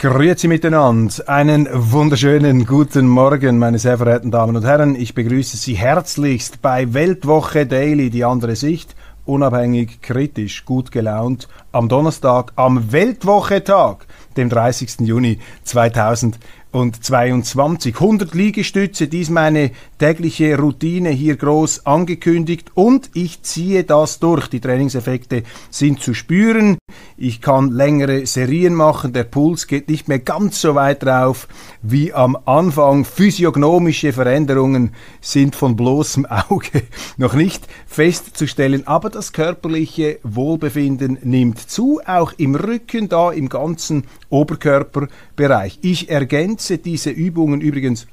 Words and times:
Grüezi 0.00 0.48
miteinander. 0.48 1.12
Einen 1.26 1.68
wunderschönen 1.70 2.64
guten 2.64 3.06
Morgen, 3.06 3.58
meine 3.58 3.78
sehr 3.78 3.98
verehrten 3.98 4.30
Damen 4.30 4.56
und 4.56 4.64
Herren. 4.64 4.94
Ich 4.94 5.14
begrüße 5.14 5.58
Sie 5.58 5.74
herzlichst 5.74 6.62
bei 6.62 6.94
Weltwoche 6.94 7.66
Daily, 7.66 8.08
die 8.08 8.24
andere 8.24 8.56
Sicht. 8.56 8.96
Unabhängig, 9.26 10.00
kritisch, 10.00 10.64
gut 10.64 10.90
gelaunt. 10.90 11.48
Am 11.70 11.90
Donnerstag, 11.90 12.52
am 12.56 12.92
Weltwochetag, 12.92 14.06
dem 14.38 14.48
30. 14.48 15.00
Juni 15.00 15.38
2020 15.64 16.40
und 16.72 17.04
22. 17.04 17.94
100 17.96 18.34
Liegestütze, 18.34 19.06
dies 19.06 19.28
meine 19.28 19.70
tägliche 20.00 20.56
Routine 20.56 21.10
hier 21.10 21.36
groß 21.36 21.84
angekündigt 21.84 22.70
und 22.72 23.10
ich 23.12 23.42
ziehe 23.42 23.84
das 23.84 24.18
durch. 24.18 24.48
Die 24.48 24.58
Trainingseffekte 24.58 25.42
sind 25.68 26.00
zu 26.00 26.14
spüren. 26.14 26.78
Ich 27.18 27.42
kann 27.42 27.70
längere 27.70 28.24
Serien 28.24 28.74
machen. 28.74 29.12
Der 29.12 29.24
Puls 29.24 29.66
geht 29.66 29.90
nicht 29.90 30.08
mehr 30.08 30.18
ganz 30.18 30.62
so 30.62 30.74
weit 30.74 31.02
drauf 31.02 31.48
wie 31.82 32.14
am 32.14 32.38
Anfang. 32.46 33.04
Physiognomische 33.04 34.14
Veränderungen 34.14 34.92
sind 35.20 35.54
von 35.54 35.76
bloßem 35.76 36.24
Auge 36.24 36.82
noch 37.18 37.34
nicht 37.34 37.68
festzustellen, 37.86 38.86
aber 38.86 39.10
das 39.10 39.34
körperliche 39.34 40.18
Wohlbefinden 40.22 41.18
nimmt 41.22 41.58
zu, 41.58 42.00
auch 42.06 42.32
im 42.38 42.54
Rücken, 42.54 43.10
da 43.10 43.32
im 43.32 43.50
ganzen 43.50 44.04
Oberkörperbereich. 44.30 45.78
Ich 45.82 46.08
ergänze 46.08 46.78
diese 46.78 47.10
Übungen 47.10 47.60
übrigens 47.60 48.06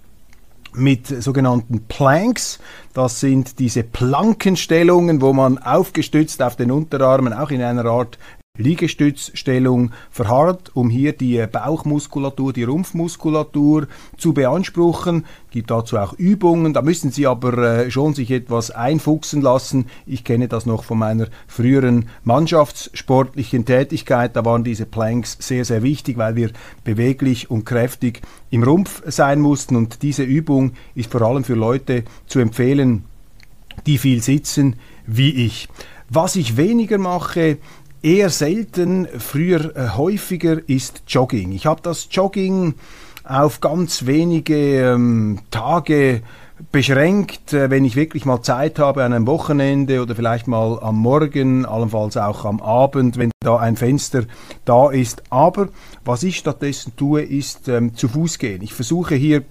mit 0.78 1.08
sogenannten 1.08 1.86
Planks. 1.88 2.60
Das 2.94 3.20
sind 3.20 3.60
diese 3.60 3.84
Plankenstellungen, 3.84 5.22
wo 5.22 5.34
man 5.34 5.58
aufgestützt 5.58 6.42
auf 6.42 6.56
den 6.56 6.72
Unterarmen 6.72 7.34
auch 7.34 7.52
in 7.52 7.62
einer 7.62 7.86
Art 7.86 8.18
Liegestützstellung 8.58 9.92
verharrt, 10.10 10.72
um 10.76 10.90
hier 10.90 11.14
die 11.14 11.46
Bauchmuskulatur, 11.52 12.54
die 12.54 12.64
Rumpfmuskulatur 12.64 13.88
zu 14.18 14.34
beanspruchen. 14.34 15.26
Gibt 15.50 15.72
dazu 15.72 15.98
auch 15.98 16.14
Übungen. 16.14 16.74
Da 16.74 16.82
müssen 16.82 17.12
Sie 17.12 17.28
aber 17.28 17.58
äh, 17.58 17.92
schon 17.92 18.14
sich 18.14 18.32
etwas 18.32 18.72
einfuchsen 18.72 19.42
lassen. 19.42 19.86
Ich 20.06 20.24
kenne 20.24 20.48
das 20.48 20.66
noch 20.66 20.84
von 20.84 21.00
meiner 21.00 21.28
früheren 21.48 22.10
mannschaftssportlichen 22.24 23.66
Tätigkeit. 23.66 24.36
Da 24.36 24.46
waren 24.46 24.64
diese 24.64 24.86
Planks 24.86 25.38
sehr, 25.40 25.66
sehr 25.66 25.84
wichtig, 25.84 26.18
weil 26.18 26.36
wir 26.36 26.52
beweglich 26.84 27.50
und 27.50 27.66
kräftig 27.66 28.22
im 28.50 28.64
Rumpf 28.64 29.02
sein 29.06 29.40
mussten. 29.40 29.76
Und 29.76 30.02
diese 30.04 30.24
Übung 30.24 30.74
ist 30.96 31.12
vor 31.12 31.22
allem 31.22 31.44
für 31.44 31.56
Leute 31.56 32.04
zu 32.26 32.40
empfehlen, 32.40 33.06
die 33.86 33.98
viel 33.98 34.22
sitzen 34.22 34.76
wie 35.06 35.46
ich. 35.46 35.68
Was 36.10 36.36
ich 36.36 36.58
weniger 36.58 36.98
mache, 36.98 37.58
eher 38.02 38.30
selten, 38.30 39.08
früher 39.18 39.76
äh, 39.76 39.90
häufiger 39.96 40.58
ist 40.68 41.04
Jogging. 41.08 41.52
Ich 41.52 41.66
habe 41.66 41.82
das 41.82 42.08
Jogging 42.12 42.76
auf 43.24 43.60
ganz 43.60 44.06
wenige 44.06 44.94
ähm, 44.94 45.40
Tage 45.52 46.22
beschränkt, 46.72 47.54
äh, 47.54 47.70
wenn 47.70 47.86
ich 47.86 47.96
wirklich 47.96 48.26
mal 48.26 48.42
Zeit 48.42 48.80
habe 48.80 49.04
an 49.04 49.14
einem 49.14 49.28
Wochenende 49.28 50.02
oder 50.02 50.16
vielleicht 50.16 50.48
mal 50.48 50.80
am 50.82 50.96
Morgen, 50.98 51.66
allenfalls 51.66 52.18
auch 52.18 52.46
am 52.46 52.62
Abend, 52.62 53.18
wenn 53.18 53.32
da 53.40 53.58
ein 53.58 53.76
Fenster 53.76 54.24
da 54.66 54.90
ist. 54.90 55.24
Aber 55.30 55.70
was 56.04 56.24
ich 56.24 56.38
stattdessen 56.38 56.94
tue, 56.96 57.22
ist 57.22 57.68
ähm, 57.68 57.96
zu 57.96 58.08
Fuß 58.08 58.40
gehen. 58.40 58.62
Ich 58.62 58.74
versuche 58.74 59.16
hier 59.16 59.44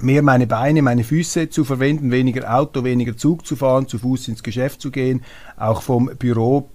mehr 0.00 0.22
meine 0.22 0.46
Beine, 0.46 0.82
meine 0.82 1.04
Füße 1.04 1.50
zu 1.50 1.64
verwenden, 1.64 2.10
weniger 2.10 2.54
Auto, 2.54 2.84
weniger 2.84 3.16
Zug 3.16 3.46
zu 3.46 3.56
fahren, 3.56 3.88
zu 3.88 3.98
Fuß 3.98 4.28
ins 4.28 4.42
Geschäft 4.42 4.80
zu 4.80 4.90
gehen, 4.90 5.22
auch 5.56 5.82
vom 5.82 6.10
Büro 6.18 6.68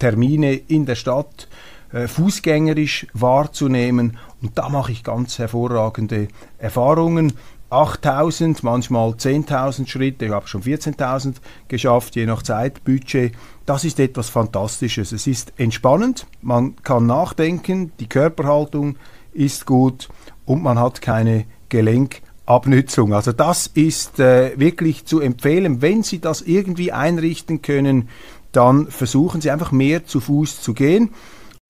Termine 0.00 0.54
in 0.54 0.86
der 0.86 0.96
Stadt 0.96 1.46
äh, 1.92 2.08
fußgängerisch 2.08 3.06
wahrzunehmen. 3.14 4.16
Und 4.42 4.58
da 4.58 4.68
mache 4.68 4.90
ich 4.90 5.04
ganz 5.04 5.38
hervorragende 5.38 6.26
Erfahrungen. 6.58 7.34
8000, 7.70 8.64
manchmal 8.64 9.10
10.000 9.10 9.86
Schritte, 9.86 10.26
ich 10.26 10.32
habe 10.32 10.48
schon 10.48 10.62
14.000 10.62 11.36
geschafft, 11.68 12.16
je 12.16 12.26
nach 12.26 12.42
Zeitbudget. 12.42 13.32
Das 13.64 13.84
ist 13.84 14.00
etwas 14.00 14.28
Fantastisches. 14.28 15.12
Es 15.12 15.28
ist 15.28 15.52
entspannend, 15.56 16.26
man 16.42 16.74
kann 16.82 17.06
nachdenken, 17.06 17.92
die 18.00 18.08
Körperhaltung 18.08 18.96
ist 19.32 19.66
gut 19.66 20.08
und 20.46 20.64
man 20.64 20.80
hat 20.80 21.00
keine 21.00 21.44
Gelenkabnützung. 21.68 23.14
Also 23.14 23.30
das 23.30 23.68
ist 23.68 24.18
äh, 24.18 24.58
wirklich 24.58 25.04
zu 25.04 25.20
empfehlen, 25.20 25.80
wenn 25.80 26.02
Sie 26.02 26.20
das 26.20 26.42
irgendwie 26.42 26.90
einrichten 26.90 27.62
können, 27.62 28.08
dann 28.52 28.86
versuchen 28.88 29.40
Sie 29.40 29.50
einfach 29.50 29.72
mehr 29.72 30.06
zu 30.06 30.20
Fuß 30.20 30.60
zu 30.60 30.74
gehen. 30.74 31.10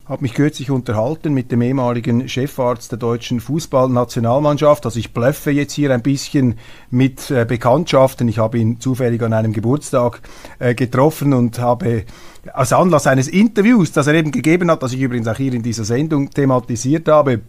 Ich 0.03 0.09
habe 0.09 0.23
mich 0.23 0.35
kürzlich 0.35 0.73
unterhalten 0.73 1.33
mit 1.33 1.53
dem 1.53 1.63
ehemaligen 1.63 2.29
Chefarzt 2.29 2.91
der 2.91 2.99
deutschen 2.99 3.39
Fußballnationalmannschaft. 3.39 4.85
Also 4.85 4.99
ich 4.99 5.13
blöffe 5.13 5.53
jetzt 5.53 5.73
hier 5.73 5.93
ein 5.95 6.03
bisschen 6.03 6.57
mit 6.91 7.31
äh, 7.31 7.45
Bekanntschaften. 7.45 8.27
Ich 8.27 8.39
habe 8.39 8.59
ihn 8.59 8.81
zufällig 8.81 9.23
an 9.23 9.33
einem 9.33 9.53
Geburtstag 9.53 10.21
äh, 10.59 10.75
getroffen 10.75 11.33
und 11.33 11.61
habe 11.61 12.07
als 12.53 12.73
Anlass 12.73 13.07
eines 13.07 13.29
Interviews, 13.29 13.93
das 13.93 14.09
er 14.09 14.15
eben 14.15 14.33
gegeben 14.33 14.69
hat, 14.71 14.83
das 14.83 14.95
ich 14.95 15.01
übrigens 15.01 15.29
auch 15.29 15.37
hier 15.37 15.53
in 15.53 15.63
dieser 15.63 15.85
Sendung 15.85 16.31
thematisiert 16.31 17.07
habe, 17.07 17.43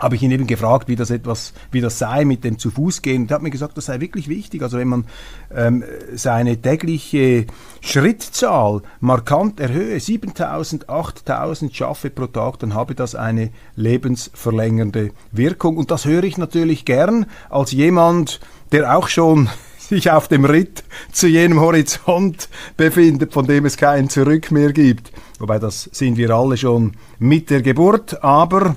habe 0.00 0.16
ich 0.16 0.22
ihn 0.22 0.30
eben 0.30 0.46
gefragt, 0.46 0.88
wie 0.88 0.96
das 0.96 1.10
etwas, 1.10 1.52
wie 1.70 1.80
das 1.80 1.98
sei 1.98 2.24
mit 2.24 2.42
dem 2.42 2.58
zu 2.58 2.70
Fuß 2.70 3.02
gehen. 3.02 3.28
Er 3.28 3.36
hat 3.36 3.42
mir 3.42 3.50
gesagt, 3.50 3.76
das 3.76 3.86
sei 3.86 4.00
wirklich 4.00 4.28
wichtig. 4.28 4.62
Also 4.62 4.78
wenn 4.78 4.88
man 4.88 5.04
ähm, 5.54 5.84
seine 6.14 6.60
tägliche 6.60 7.46
Schrittzahl 7.80 8.82
markant 9.00 9.60
erhöhe, 9.60 10.00
7000, 10.00 10.88
8000 10.88 11.74
schaffe 11.74 12.10
pro 12.10 12.26
Tag, 12.26 12.58
dann 12.58 12.74
habe 12.74 12.94
das 12.94 13.14
eine 13.14 13.50
lebensverlängernde 13.76 15.12
Wirkung. 15.32 15.76
Und 15.76 15.90
das 15.90 16.06
höre 16.06 16.24
ich 16.24 16.38
natürlich 16.38 16.84
gern 16.84 17.26
als 17.50 17.72
jemand, 17.72 18.40
der 18.72 18.96
auch 18.96 19.08
schon 19.08 19.48
sich 19.78 20.10
auf 20.10 20.28
dem 20.28 20.44
Ritt 20.44 20.84
zu 21.12 21.26
jenem 21.26 21.60
Horizont 21.60 22.48
befindet, 22.76 23.32
von 23.32 23.46
dem 23.46 23.66
es 23.66 23.76
kein 23.76 24.08
Zurück 24.08 24.50
mehr 24.50 24.72
gibt. 24.72 25.12
Wobei 25.38 25.58
das 25.58 25.88
sind 25.92 26.16
wir 26.16 26.30
alle 26.30 26.56
schon 26.56 26.92
mit 27.18 27.50
der 27.50 27.62
Geburt, 27.62 28.22
aber 28.22 28.76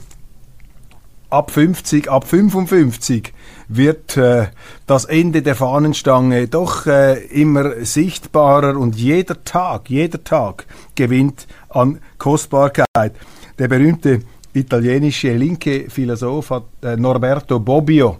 ab 1.34 1.50
50, 1.50 2.12
ab 2.12 2.28
55 2.28 3.34
wird 3.68 4.18
äh, 4.18 4.48
das 4.86 5.06
Ende 5.06 5.42
der 5.42 5.56
Fahnenstange 5.56 6.48
doch 6.48 6.86
äh, 6.86 7.26
immer 7.26 7.84
sichtbarer 7.84 8.78
und 8.78 8.96
jeder 8.96 9.44
Tag, 9.44 9.90
jeder 9.90 10.24
Tag 10.24 10.68
gewinnt 10.94 11.48
an 11.70 12.00
Kostbarkeit. 12.20 13.16
Der 13.58 13.68
berühmte 13.68 14.22
italienische 14.54 15.34
linke 15.34 15.90
Philosoph 15.90 16.52
hat, 16.52 16.66
äh, 16.84 16.96
Norberto 16.98 17.60
Bobbio 17.60 18.20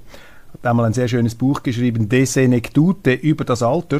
hat 0.52 0.66
einmal 0.66 0.86
ein 0.86 0.94
sehr 0.94 1.08
schönes 1.08 1.36
Buch 1.36 1.62
geschrieben, 1.62 2.10
De 2.10 2.26
Senectute 2.26 3.14
über 3.14 3.46
das 3.46 3.62
Alter. 3.62 4.00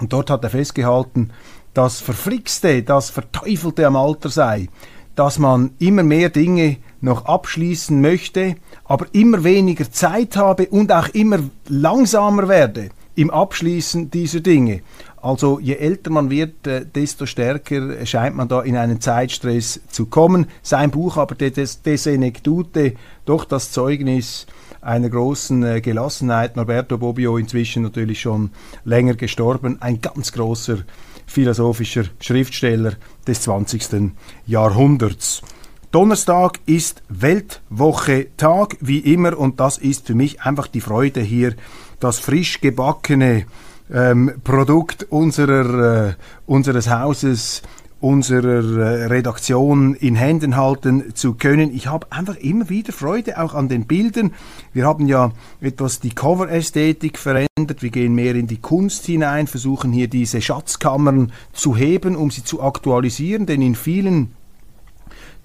Und 0.00 0.12
dort 0.12 0.28
hat 0.28 0.44
er 0.44 0.50
festgehalten, 0.50 1.30
das 1.72 2.00
Verflixte, 2.00 2.82
das 2.82 3.08
Verteufelte 3.08 3.86
am 3.86 3.96
Alter 3.96 4.28
sei, 4.28 4.68
dass 5.14 5.38
man 5.38 5.70
immer 5.78 6.02
mehr 6.02 6.28
Dinge 6.28 6.76
noch 7.00 7.24
abschließen 7.26 8.00
möchte, 8.00 8.56
aber 8.84 9.06
immer 9.12 9.44
weniger 9.44 9.90
Zeit 9.90 10.36
habe 10.36 10.66
und 10.68 10.92
auch 10.92 11.08
immer 11.08 11.38
langsamer 11.68 12.48
werde 12.48 12.90
im 13.14 13.30
Abschließen 13.30 14.10
dieser 14.10 14.40
Dinge. 14.40 14.82
Also 15.20 15.58
je 15.58 15.74
älter 15.74 16.10
man 16.10 16.30
wird, 16.30 16.66
äh, 16.68 16.86
desto 16.86 17.26
stärker 17.26 18.06
scheint 18.06 18.36
man 18.36 18.48
da 18.48 18.62
in 18.62 18.76
einen 18.76 19.00
Zeitstress 19.00 19.80
zu 19.88 20.06
kommen. 20.06 20.46
Sein 20.62 20.92
Buch 20.92 21.16
aber 21.16 21.34
De, 21.34 21.50
Senectute, 21.96 22.94
doch 23.24 23.44
das 23.44 23.72
Zeugnis 23.72 24.46
einer 24.80 25.08
großen 25.08 25.64
äh, 25.64 25.80
Gelassenheit. 25.80 26.54
Norberto 26.54 26.98
Bobbio 26.98 27.36
inzwischen 27.36 27.82
natürlich 27.82 28.20
schon 28.20 28.50
länger 28.84 29.14
gestorben, 29.14 29.82
ein 29.82 30.00
ganz 30.00 30.30
großer 30.30 30.78
philosophischer 31.26 32.04
Schriftsteller 32.20 32.92
des 33.26 33.42
20. 33.42 34.12
Jahrhunderts. 34.46 35.42
Donnerstag 35.90 36.60
ist 36.66 37.02
Weltwoche-Tag, 37.08 38.76
wie 38.80 38.98
immer, 38.98 39.38
und 39.38 39.58
das 39.58 39.78
ist 39.78 40.06
für 40.06 40.14
mich 40.14 40.42
einfach 40.42 40.66
die 40.66 40.82
Freude 40.82 41.22
hier, 41.22 41.54
das 41.98 42.18
frisch 42.18 42.60
gebackene 42.60 43.46
ähm, 43.90 44.32
Produkt 44.44 45.06
unserer, 45.08 46.08
äh, 46.08 46.14
unseres 46.46 46.90
Hauses 46.90 47.62
unserer 48.00 48.78
äh, 48.78 49.04
Redaktion 49.06 49.94
in 49.94 50.14
Händen 50.14 50.56
halten 50.56 51.14
zu 51.14 51.34
können. 51.34 51.74
Ich 51.74 51.88
habe 51.88 52.06
einfach 52.10 52.36
immer 52.36 52.68
wieder 52.68 52.92
Freude 52.92 53.42
auch 53.42 53.54
an 53.54 53.68
den 53.68 53.86
Bildern. 53.86 54.34
Wir 54.72 54.86
haben 54.86 55.08
ja 55.08 55.32
etwas 55.60 55.98
die 56.00 56.10
Cover-Ästhetik 56.10 57.18
verändert. 57.18 57.80
Wir 57.80 57.90
gehen 57.90 58.14
mehr 58.14 58.36
in 58.36 58.46
die 58.46 58.58
Kunst 58.58 59.06
hinein, 59.06 59.46
versuchen 59.46 59.90
hier 59.90 60.06
diese 60.06 60.40
Schatzkammern 60.40 61.32
zu 61.52 61.76
heben, 61.76 62.14
um 62.14 62.30
sie 62.30 62.44
zu 62.44 62.62
aktualisieren, 62.62 63.46
denn 63.46 63.62
in 63.62 63.74
vielen 63.74 64.34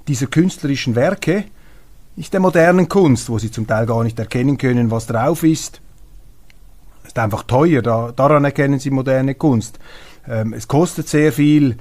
dieser 0.07 0.27
künstlerischen 0.27 0.95
Werke, 0.95 1.45
nicht 2.15 2.33
der 2.33 2.39
modernen 2.39 2.89
Kunst, 2.89 3.29
wo 3.29 3.39
sie 3.39 3.51
zum 3.51 3.67
Teil 3.67 3.85
gar 3.85 4.03
nicht 4.03 4.19
erkennen 4.19 4.57
können, 4.57 4.91
was 4.91 5.07
drauf 5.07 5.43
ist, 5.43 5.81
ist 7.05 7.17
einfach 7.19 7.43
teuer, 7.43 7.81
da, 7.81 8.11
daran 8.11 8.45
erkennen 8.45 8.79
sie 8.79 8.91
moderne 8.91 9.35
Kunst. 9.35 9.79
Ähm, 10.27 10.53
es 10.53 10.67
kostet 10.67 11.07
sehr 11.07 11.33
viel, 11.33 11.77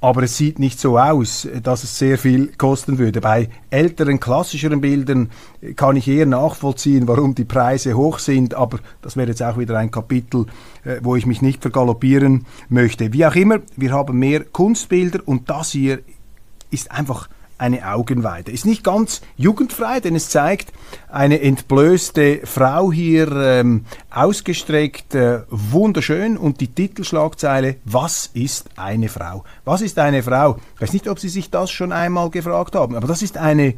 aber 0.00 0.24
es 0.24 0.36
sieht 0.36 0.58
nicht 0.58 0.80
so 0.80 0.98
aus, 0.98 1.48
dass 1.62 1.84
es 1.84 1.96
sehr 1.96 2.18
viel 2.18 2.48
kosten 2.58 2.98
würde. 2.98 3.20
Bei 3.20 3.48
älteren, 3.70 4.18
klassischeren 4.18 4.80
Bildern 4.80 5.30
kann 5.76 5.94
ich 5.94 6.08
eher 6.08 6.26
nachvollziehen, 6.26 7.06
warum 7.06 7.36
die 7.36 7.44
Preise 7.44 7.94
hoch 7.94 8.18
sind, 8.18 8.54
aber 8.54 8.80
das 9.00 9.16
wäre 9.16 9.28
jetzt 9.28 9.42
auch 9.42 9.58
wieder 9.58 9.78
ein 9.78 9.92
Kapitel, 9.92 10.46
äh, 10.84 10.96
wo 11.02 11.14
ich 11.14 11.24
mich 11.24 11.40
nicht 11.40 11.62
vergaloppieren 11.62 12.46
möchte. 12.68 13.12
Wie 13.12 13.24
auch 13.24 13.36
immer, 13.36 13.60
wir 13.76 13.92
haben 13.92 14.18
mehr 14.18 14.44
Kunstbilder 14.44 15.20
und 15.24 15.48
das 15.48 15.70
hier 15.70 16.00
ist 16.70 16.90
einfach 16.90 17.28
eine 17.58 17.88
Augenweide. 17.88 18.50
Ist 18.50 18.66
nicht 18.66 18.84
ganz 18.84 19.20
jugendfrei, 19.36 20.00
denn 20.00 20.16
es 20.16 20.28
zeigt 20.28 20.72
eine 21.08 21.40
entblößte 21.40 22.40
Frau 22.44 22.92
hier 22.92 23.30
ähm, 23.32 23.84
ausgestreckt, 24.10 25.14
äh, 25.14 25.42
wunderschön 25.48 26.36
und 26.36 26.60
die 26.60 26.68
Titelschlagzeile, 26.68 27.76
was 27.84 28.30
ist 28.34 28.70
eine 28.76 29.08
Frau? 29.08 29.44
Was 29.64 29.80
ist 29.80 29.98
eine 29.98 30.22
Frau? 30.22 30.58
Ich 30.76 30.82
weiß 30.82 30.92
nicht, 30.92 31.08
ob 31.08 31.18
Sie 31.18 31.28
sich 31.28 31.50
das 31.50 31.70
schon 31.70 31.92
einmal 31.92 32.30
gefragt 32.30 32.74
haben, 32.74 32.96
aber 32.96 33.06
das 33.06 33.22
ist 33.22 33.36
eine 33.36 33.74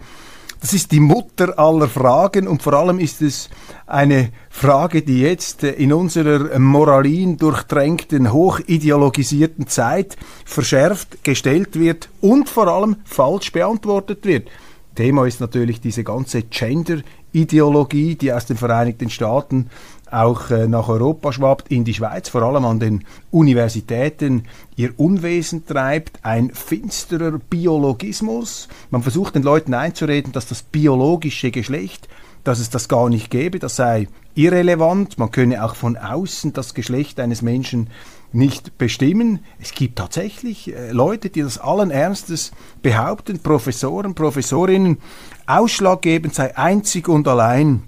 das 0.61 0.73
ist 0.73 0.93
die 0.93 1.01
Mutter 1.01 1.59
aller 1.59 1.89
Fragen 1.89 2.49
und 2.49 2.63
vor 2.63 2.75
allem 2.75 2.99
ist 2.99 3.23
es 3.23 3.51
eine 3.87 4.31
Frage, 4.51 5.03
die 5.03 5.21
jetzt 5.21 5.63
in 5.63 5.93
unserer 5.93 6.59
moralin 6.59 7.37
durchtränkten, 7.37 8.33
hochideologisierten 8.33 9.67
Zeit 9.67 10.17
verschärft 10.45 11.23
gestellt 11.25 11.79
wird 11.79 12.09
und 12.21 12.49
vor 12.49 12.69
allem 12.69 12.97
falsch 13.05 13.53
beantwortet 13.53 14.25
wird. 14.25 14.49
Thema 14.95 15.27
ist 15.27 15.41
natürlich 15.41 15.81
diese 15.81 16.05
ganze 16.05 16.43
Gender-Ideologie, 16.43 18.15
die 18.15 18.33
aus 18.33 18.47
den 18.47 18.57
Vereinigten 18.57 19.11
Staaten 19.11 19.71
auch 20.15 20.51
äh, 20.51 20.69
nach 20.69 20.89
Europa 20.89 21.33
schwappt, 21.33 21.69
in 21.69 21.85
die 21.85 21.95
Schweiz, 21.95 22.29
vor 22.29 22.43
allem 22.43 22.65
an 22.65 22.81
den 22.81 23.05
Universitäten 23.31 24.45
ihr 24.77 24.99
Unwesen 24.99 25.67
treibt, 25.67 26.19
ein 26.23 26.51
finsterer 26.51 27.39
Biologismus. 27.39 28.69
Man 28.91 29.03
versucht 29.03 29.35
den 29.35 29.43
Leuten 29.43 29.75
einzureden, 29.75 30.33
dass 30.33 30.47
das 30.47 30.63
biologische 30.63 31.51
Geschlecht, 31.51 32.09
dass 32.45 32.59
es 32.61 32.71
das 32.71 32.89
gar 32.89 33.09
nicht 33.09 33.31
gäbe, 33.31 33.59
das 33.59 33.77
sei 33.77 34.09
irrelevant. 34.35 35.19
Man 35.19 35.31
könne 35.31 35.65
auch 35.65 35.75
von 35.75 35.97
außen 35.97 36.53
das 36.53 36.75
Geschlecht 36.75 37.19
eines 37.21 37.43
Menschen 37.43 37.89
nicht 38.33 38.79
bestimmen. 38.79 39.41
Es 39.61 39.73
gibt 39.73 39.97
tatsächlich 39.97 40.75
äh, 40.75 40.91
Leute, 40.91 41.31
die 41.31 41.43
das 41.43 41.59
allen 41.59 41.91
Ernstes 41.91 42.53
behaupten, 42.83 43.39
Professoren, 43.39 44.15
Professorinnen, 44.15 44.99
ausschlaggebend 45.47 46.35
sei 46.35 46.57
einzig 46.57 47.09
und 47.09 47.29
allein 47.29 47.85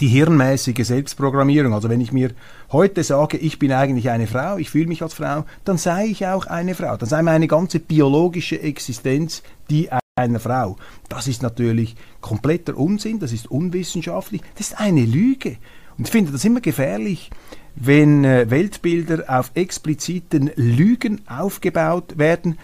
die 0.00 0.08
hirnmäßige 0.08 0.86
Selbstprogrammierung. 0.86 1.74
Also 1.74 1.88
wenn 1.88 2.00
ich 2.00 2.12
mir 2.12 2.30
heute 2.72 3.04
sage, 3.04 3.36
ich 3.36 3.58
bin 3.58 3.72
eigentlich 3.72 4.10
eine 4.10 4.26
Frau, 4.26 4.56
ich 4.56 4.70
fühle 4.70 4.86
mich 4.86 5.02
als 5.02 5.14
Frau, 5.14 5.44
dann 5.64 5.76
sei 5.76 6.06
ich 6.06 6.26
auch 6.26 6.46
eine 6.46 6.74
Frau. 6.74 6.96
Dann 6.96 7.08
sei 7.08 7.22
meine 7.22 7.46
ganze 7.46 7.80
biologische 7.80 8.60
Existenz 8.60 9.42
die 9.68 9.90
einer 10.16 10.40
Frau. 10.40 10.76
Das 11.08 11.28
ist 11.28 11.42
natürlich 11.42 11.96
kompletter 12.20 12.76
Unsinn, 12.76 13.18
das 13.20 13.32
ist 13.32 13.50
unwissenschaftlich, 13.50 14.42
das 14.56 14.68
ist 14.68 14.80
eine 14.80 15.04
Lüge. 15.04 15.56
Und 15.98 16.06
ich 16.06 16.10
finde 16.10 16.32
das 16.32 16.44
immer 16.44 16.60
gefährlich, 16.60 17.30
wenn 17.76 18.24
äh, 18.24 18.50
Weltbilder 18.50 19.24
auf 19.28 19.52
expliziten 19.54 20.50
Lügen 20.56 21.22
aufgebaut 21.28 22.18
werden, 22.18 22.58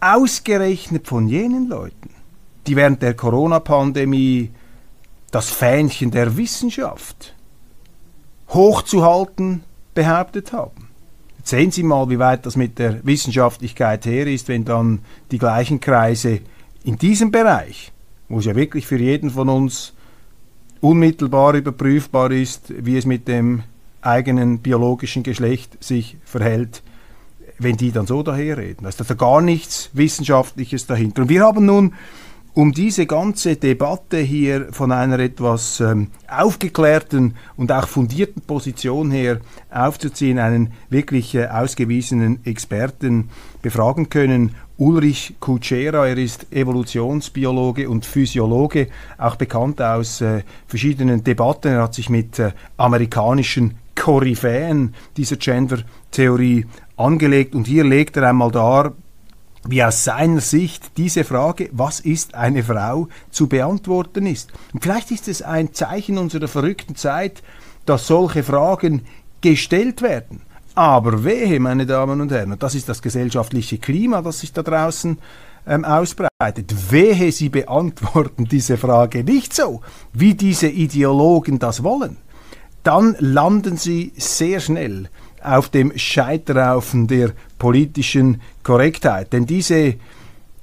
ausgerechnet 0.00 1.06
von 1.06 1.28
jenen 1.28 1.68
Leuten, 1.68 2.10
die 2.66 2.76
während 2.76 3.02
der 3.02 3.14
Corona-Pandemie 3.14 4.50
das 5.32 5.50
Fähnchen 5.50 6.12
der 6.12 6.36
Wissenschaft 6.36 7.34
hochzuhalten 8.50 9.64
behauptet 9.94 10.52
haben. 10.52 10.88
Jetzt 11.38 11.50
sehen 11.50 11.72
Sie 11.72 11.82
mal, 11.82 12.08
wie 12.08 12.20
weit 12.20 12.46
das 12.46 12.54
mit 12.54 12.78
der 12.78 13.04
Wissenschaftlichkeit 13.04 14.06
her 14.06 14.28
ist, 14.28 14.46
wenn 14.46 14.64
dann 14.64 15.00
die 15.32 15.38
gleichen 15.38 15.80
Kreise 15.80 16.40
in 16.84 16.98
diesem 16.98 17.32
Bereich, 17.32 17.92
wo 18.28 18.38
es 18.38 18.44
ja 18.44 18.54
wirklich 18.54 18.86
für 18.86 18.98
jeden 18.98 19.30
von 19.30 19.48
uns 19.48 19.94
unmittelbar 20.80 21.54
überprüfbar 21.54 22.30
ist, 22.30 22.72
wie 22.84 22.96
es 22.96 23.06
mit 23.06 23.26
dem 23.26 23.62
eigenen 24.02 24.58
biologischen 24.58 25.22
Geschlecht 25.22 25.82
sich 25.82 26.18
verhält, 26.24 26.82
wenn 27.58 27.76
die 27.76 27.90
dann 27.90 28.06
so 28.06 28.22
daherreden. 28.22 28.82
Da 28.82 28.90
ist 28.90 29.00
also 29.00 29.16
gar 29.16 29.40
nichts 29.40 29.90
Wissenschaftliches 29.94 30.86
dahinter. 30.86 31.22
Und 31.22 31.28
wir 31.28 31.42
haben 31.42 31.64
nun 31.64 31.94
um 32.54 32.72
diese 32.72 33.06
ganze 33.06 33.56
Debatte 33.56 34.18
hier 34.18 34.68
von 34.72 34.92
einer 34.92 35.18
etwas 35.18 35.80
ähm, 35.80 36.08
aufgeklärten 36.28 37.34
und 37.56 37.72
auch 37.72 37.88
fundierten 37.88 38.42
Position 38.42 39.10
her 39.10 39.40
aufzuziehen, 39.70 40.38
einen 40.38 40.72
wirklich 40.90 41.34
äh, 41.34 41.46
ausgewiesenen 41.46 42.44
Experten 42.44 43.30
befragen 43.62 44.10
können. 44.10 44.54
Ulrich 44.76 45.34
Kutschera, 45.40 46.06
er 46.06 46.18
ist 46.18 46.52
Evolutionsbiologe 46.52 47.88
und 47.88 48.04
Physiologe, 48.04 48.88
auch 49.16 49.36
bekannt 49.36 49.80
aus 49.80 50.20
äh, 50.20 50.42
verschiedenen 50.66 51.24
Debatten. 51.24 51.68
Er 51.68 51.84
hat 51.84 51.94
sich 51.94 52.10
mit 52.10 52.38
äh, 52.38 52.52
amerikanischen 52.76 53.76
Koryphäen 53.94 54.94
dieser 55.16 55.36
Gender-Theorie 55.36 56.66
angelegt 56.96 57.54
und 57.54 57.66
hier 57.66 57.84
legt 57.84 58.16
er 58.16 58.28
einmal 58.28 58.50
dar, 58.50 58.92
wie 59.64 59.82
aus 59.82 60.04
seiner 60.04 60.40
Sicht 60.40 60.96
diese 60.96 61.24
Frage, 61.24 61.68
was 61.72 62.00
ist 62.00 62.34
eine 62.34 62.62
Frau, 62.62 63.08
zu 63.30 63.46
beantworten 63.46 64.26
ist. 64.26 64.50
Und 64.72 64.82
vielleicht 64.82 65.10
ist 65.10 65.28
es 65.28 65.42
ein 65.42 65.72
Zeichen 65.72 66.18
unserer 66.18 66.48
verrückten 66.48 66.96
Zeit, 66.96 67.42
dass 67.86 68.06
solche 68.06 68.42
Fragen 68.42 69.02
gestellt 69.40 70.02
werden. 70.02 70.40
Aber 70.74 71.24
wehe, 71.24 71.60
meine 71.60 71.86
Damen 71.86 72.20
und 72.20 72.32
Herren, 72.32 72.52
und 72.52 72.62
das 72.62 72.74
ist 72.74 72.88
das 72.88 73.02
gesellschaftliche 73.02 73.78
Klima, 73.78 74.22
das 74.22 74.40
sich 74.40 74.52
da 74.52 74.62
draußen 74.62 75.18
ähm, 75.66 75.84
ausbreitet. 75.84 76.90
Wehe, 76.90 77.30
Sie 77.30 77.50
beantworten 77.50 78.44
diese 78.50 78.78
Frage 78.78 79.22
nicht 79.22 79.54
so, 79.54 79.82
wie 80.12 80.34
diese 80.34 80.68
Ideologen 80.68 81.58
das 81.58 81.82
wollen. 81.82 82.16
Dann 82.82 83.14
landen 83.20 83.76
Sie 83.76 84.12
sehr 84.16 84.60
schnell 84.60 85.08
auf 85.44 85.68
dem 85.68 85.92
Scheiterhaufen 85.96 87.06
der 87.06 87.30
politischen 87.58 88.40
Korrektheit. 88.62 89.32
Denn 89.32 89.46
diese 89.46 89.94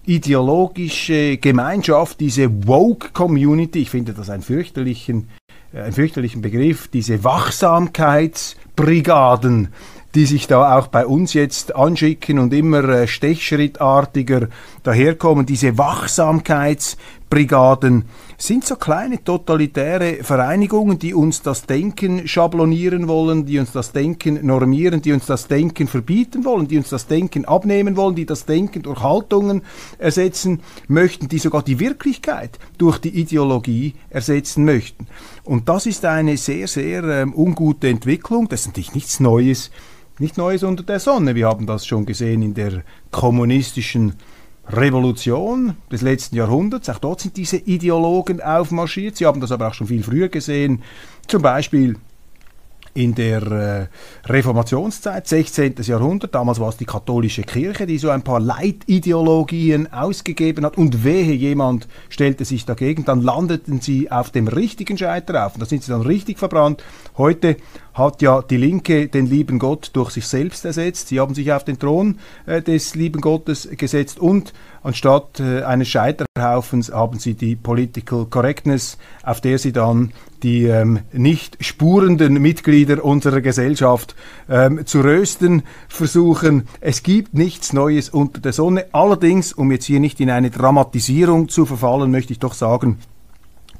ideologische 0.06 1.38
Gemeinschaft, 1.38 2.20
diese 2.20 2.68
Woke 2.68 3.12
Community, 3.14 3.84
ich 3.84 3.92
finde 3.92 4.12
das 4.14 4.30
einen 4.30 4.44
fürchterlichen, 4.44 5.30
äh, 5.74 5.82
einen 5.82 5.94
fürchterlichen 5.94 6.42
Begriff, 6.42 6.88
diese 6.88 7.24
Wachsamkeitsbrigaden, 7.24 9.70
die 10.16 10.26
sich 10.26 10.48
da 10.48 10.76
auch 10.78 10.88
bei 10.88 11.06
uns 11.06 11.34
jetzt 11.34 11.76
anschicken 11.76 12.40
und 12.40 12.52
immer 12.54 12.84
äh, 12.90 13.08
stechschrittartiger 13.08 14.48
daherkommen, 14.82 15.46
diese 15.46 15.78
Wachsamkeitsbrigaden, 15.78 18.06
sind 18.42 18.66
so 18.66 18.78
kleine 18.78 19.22
totalitäre 19.22 20.24
Vereinigungen, 20.24 20.98
die 20.98 21.14
uns 21.14 21.42
das 21.42 21.66
Denken 21.66 22.26
schablonieren 22.26 23.10
wollen, 23.10 23.46
die 23.46 23.60
uns 23.60 23.74
das 23.74 23.92
Denken 23.92 24.46
normieren, 24.46 25.02
die 25.02 25.12
uns 25.12 25.26
das 25.26 25.48
Denken 25.48 25.88
verbieten 25.88 26.46
wollen, 26.46 26.68
die 26.68 26.78
uns 26.78 26.88
das 26.88 27.08
Denken 27.08 27.44
abnehmen 27.44 27.98
wollen, 27.98 28.16
die 28.16 28.26
das 28.26 28.46
Denken 28.46 28.82
durch 28.82 29.04
Haltungen 29.04 29.62
ersetzen 29.98 30.62
möchten, 30.88 31.28
die 31.28 31.38
sogar 31.38 31.64
die 31.64 31.80
Wirklichkeit 31.80 32.58
durch 32.78 32.98
die 33.00 33.10
Ideologie 33.10 33.96
ersetzen 34.10 34.64
möchten. 34.64 35.08
Und 35.44 35.68
das 35.68 35.86
ist 35.86 36.06
eine 36.06 36.38
sehr, 36.38 36.70
sehr 36.70 37.04
ähm, 37.04 37.34
ungute 37.36 37.90
Entwicklung. 37.90 38.48
Das 38.48 38.62
ist 38.62 38.68
natürlich 38.68 38.96
nichts 38.96 39.20
Neues, 39.20 39.70
nicht 40.18 40.38
Neues 40.38 40.64
unter 40.64 40.84
der 40.84 41.02
Sonne. 41.02 41.36
Wir 41.36 41.48
haben 41.48 41.66
das 41.66 41.86
schon 41.86 42.06
gesehen 42.06 42.42
in 42.42 42.54
der 42.54 42.84
kommunistischen 43.12 44.14
Revolution 44.70 45.78
des 45.92 46.02
letzten 46.02 46.36
Jahrhunderts. 46.36 46.90
Auch 46.90 47.00
dort 47.00 47.22
sind 47.22 47.38
diese 47.38 47.58
Ideologen 47.58 48.42
aufmarschiert. 48.42 49.18
Sie 49.18 49.26
haben 49.26 49.42
das 49.42 49.52
aber 49.52 49.68
auch 49.70 49.74
schon 49.74 49.88
viel 49.88 50.04
früher 50.04 50.30
gesehen. 50.30 50.84
Zum 51.28 51.42
Beispiel 51.42 51.96
in 52.94 53.16
der 53.16 53.42
äh, 53.44 53.88
Reformationszeit, 54.30 55.28
16. 55.28 55.76
Jahrhundert. 55.82 56.34
Damals 56.36 56.60
war 56.60 56.70
es 56.70 56.78
die 56.78 56.86
katholische 56.86 57.44
Kirche, 57.44 57.86
die 57.86 57.98
so 57.98 58.10
ein 58.10 58.24
paar 58.24 58.40
Leitideologien 58.40 59.92
ausgegeben 59.94 60.66
hat. 60.66 60.78
Und 60.78 61.04
wehe, 61.04 61.34
jemand 61.34 61.88
stellte 62.10 62.46
sich 62.46 62.66
dagegen, 62.66 63.06
dann 63.06 63.22
landeten 63.22 63.80
sie 63.80 64.12
auf 64.12 64.32
dem 64.32 64.48
richtigen 64.48 64.98
Scheiterhaufen. 64.98 65.60
Da 65.60 65.66
sind 65.66 65.84
sie 65.84 65.92
dann 65.92 66.02
richtig 66.02 66.40
verbrannt. 66.40 66.84
Heute 67.18 67.58
hat 68.00 68.24
ja 68.24 68.42
die 68.42 68.58
Linke 68.58 69.08
den 69.08 69.28
lieben 69.28 69.60
Gott 69.60 69.92
durch 69.94 70.10
sich 70.12 70.26
selbst 70.26 70.66
ersetzt. 70.66 71.10
Sie 71.10 71.20
haben 71.20 71.36
sich 71.36 71.52
auf 71.54 71.64
den 71.64 71.78
Thron 71.78 72.18
äh, 72.48 72.62
des 72.62 72.96
lieben 72.96 73.22
Gottes 73.22 73.70
gesetzt 73.72 74.20
und 74.20 74.54
anstatt 74.82 75.40
äh, 75.40 75.62
eines 75.62 75.90
Scheiterhaufens 75.90 76.92
haben 76.92 77.20
sie 77.20 77.36
die 77.36 77.56
Political 77.56 78.26
Correctness, 78.26 78.98
auf 79.24 79.42
der 79.42 79.60
sie 79.60 79.72
dann 79.72 80.12
die 80.42 80.64
ähm, 80.66 81.00
nicht 81.12 81.58
spurenden 81.64 82.42
Mitglieder 82.42 83.04
unserer 83.04 83.42
Gesellschaft 83.42 84.16
ähm, 84.50 84.86
zu 84.86 85.02
rösten 85.02 85.64
versuchen. 85.90 86.68
Es 86.82 87.04
gibt 87.04 87.34
nichts 87.34 87.74
Neues 87.74 88.10
unter 88.10 88.40
der 88.40 88.54
Sonne. 88.54 88.86
Allerdings, 88.94 89.54
um 89.54 89.72
jetzt 89.72 89.86
hier 89.86 90.00
nicht 90.00 90.20
in 90.20 90.30
eine 90.30 90.50
Dramatisierung 90.50 91.50
zu 91.50 91.66
verfallen, 91.66 92.10
möchte 92.10 92.34
ich 92.34 92.40
doch 92.40 92.54
sagen, 92.54 92.98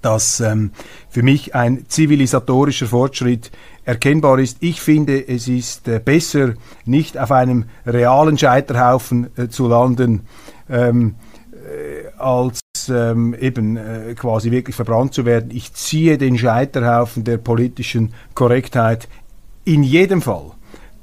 dass 0.02 0.40
ähm, 0.40 0.72
für 1.10 1.24
mich 1.24 1.56
ein 1.56 1.86
zivilisatorischer 1.88 2.88
Fortschritt 2.88 3.52
erkennbar 3.90 4.38
ist. 4.38 4.58
Ich 4.60 4.82
finde, 4.82 5.28
es 5.28 5.48
ist 5.48 5.88
äh, 5.88 6.00
besser, 6.00 6.54
nicht 6.86 7.18
auf 7.18 7.32
einem 7.32 7.66
realen 7.88 8.38
Scheiterhaufen 8.38 9.36
äh, 9.36 9.48
zu 9.48 9.68
landen, 9.68 10.28
ähm, 10.70 11.16
äh, 11.52 12.08
als 12.20 12.60
ähm, 12.88 13.34
eben 13.34 13.78
äh, 13.78 14.14
quasi 14.16 14.52
wirklich 14.52 14.76
verbrannt 14.76 15.16
zu 15.16 15.26
werden. 15.26 15.50
Ich 15.52 15.74
ziehe 15.74 16.20
den 16.20 16.38
Scheiterhaufen 16.38 17.24
der 17.24 17.38
politischen 17.38 18.14
Korrektheit 18.36 19.10
in 19.66 19.82
jedem 19.82 20.22
Fall 20.22 20.52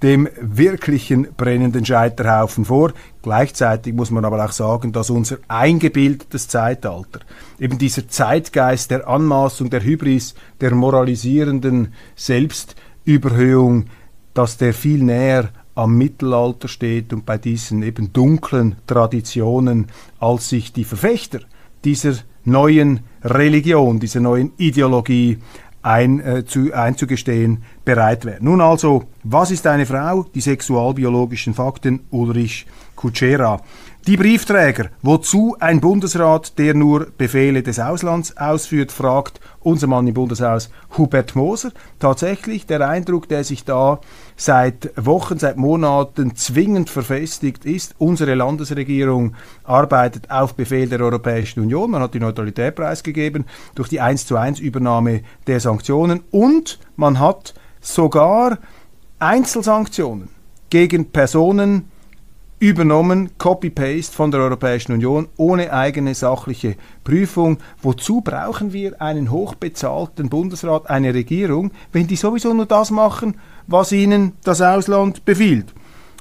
dem 0.02 0.28
wirklichen 0.40 1.28
brennenden 1.36 1.84
Scheiterhaufen 1.84 2.64
vor. 2.64 2.92
Gleichzeitig 3.22 3.94
muss 3.94 4.10
man 4.10 4.24
aber 4.24 4.44
auch 4.44 4.52
sagen, 4.52 4.92
dass 4.92 5.10
unser 5.10 5.38
eingebildetes 5.48 6.48
Zeitalter, 6.48 7.20
eben 7.58 7.78
dieser 7.78 8.08
Zeitgeist 8.08 8.90
der 8.90 9.08
Anmaßung, 9.08 9.70
der 9.70 9.82
Hybris, 9.82 10.34
der 10.60 10.74
moralisierenden 10.74 11.94
Selbstüberhöhung, 12.14 13.86
dass 14.34 14.58
der 14.58 14.74
viel 14.74 15.02
näher 15.02 15.50
am 15.74 15.96
Mittelalter 15.96 16.68
steht 16.68 17.12
und 17.12 17.26
bei 17.26 17.38
diesen 17.38 17.82
eben 17.82 18.12
dunklen 18.12 18.76
Traditionen, 18.86 19.88
als 20.18 20.48
sich 20.48 20.72
die 20.72 20.84
Verfechter 20.84 21.40
dieser 21.84 22.14
neuen 22.44 23.00
Religion, 23.22 24.00
dieser 24.00 24.20
neuen 24.20 24.52
Ideologie 24.56 25.38
ein, 25.86 26.20
äh, 26.20 26.44
zu, 26.44 26.72
einzugestehen 26.72 27.62
bereit 27.84 28.24
wäre. 28.24 28.38
Nun 28.40 28.60
also, 28.60 29.04
was 29.22 29.52
ist 29.52 29.66
eine 29.68 29.86
Frau? 29.86 30.24
Die 30.34 30.40
sexualbiologischen 30.40 31.54
Fakten 31.54 32.00
Ulrich 32.10 32.66
Kutschera. 32.96 33.60
Die 34.06 34.16
Briefträger, 34.16 34.90
wozu 35.02 35.56
ein 35.58 35.80
Bundesrat, 35.80 36.60
der 36.60 36.74
nur 36.74 37.08
Befehle 37.18 37.64
des 37.64 37.80
Auslands 37.80 38.36
ausführt, 38.36 38.92
fragt 38.92 39.40
unser 39.58 39.88
Mann 39.88 40.06
im 40.06 40.14
Bundeshaus 40.14 40.70
Hubert 40.96 41.34
Moser. 41.34 41.72
Tatsächlich 41.98 42.66
der 42.66 42.88
Eindruck, 42.88 43.28
der 43.28 43.42
sich 43.42 43.64
da 43.64 43.98
seit 44.36 44.92
Wochen, 44.96 45.40
seit 45.40 45.56
Monaten 45.56 46.36
zwingend 46.36 46.88
verfestigt 46.88 47.64
ist, 47.64 47.96
unsere 47.98 48.34
Landesregierung 48.34 49.34
arbeitet 49.64 50.30
auf 50.30 50.54
Befehl 50.54 50.88
der 50.88 51.00
Europäischen 51.00 51.58
Union. 51.58 51.90
Man 51.90 52.02
hat 52.02 52.14
die 52.14 52.20
Neutralität 52.20 52.76
preisgegeben 52.76 53.44
durch 53.74 53.88
die 53.88 54.00
1 54.00 54.24
zu 54.24 54.36
1 54.36 54.60
Übernahme 54.60 55.22
der 55.48 55.58
Sanktionen 55.58 56.22
und 56.30 56.78
man 56.94 57.18
hat 57.18 57.54
sogar 57.80 58.58
Einzelsanktionen 59.18 60.28
gegen 60.70 61.10
Personen, 61.10 61.90
übernommen, 62.58 63.30
Copy-Paste 63.38 64.14
von 64.14 64.30
der 64.30 64.40
Europäischen 64.40 64.92
Union, 64.92 65.28
ohne 65.36 65.72
eigene 65.72 66.14
sachliche 66.14 66.76
Prüfung. 67.04 67.58
Wozu 67.82 68.22
brauchen 68.22 68.72
wir 68.72 69.02
einen 69.02 69.30
hochbezahlten 69.30 70.28
Bundesrat, 70.28 70.88
eine 70.88 71.12
Regierung, 71.12 71.72
wenn 71.92 72.06
die 72.06 72.14
sowieso 72.16 72.54
nur 72.54 72.66
das 72.66 72.90
machen, 72.90 73.38
was 73.66 73.92
ihnen 73.92 74.32
das 74.44 74.62
Ausland 74.62 75.24
befiehlt? 75.24 75.74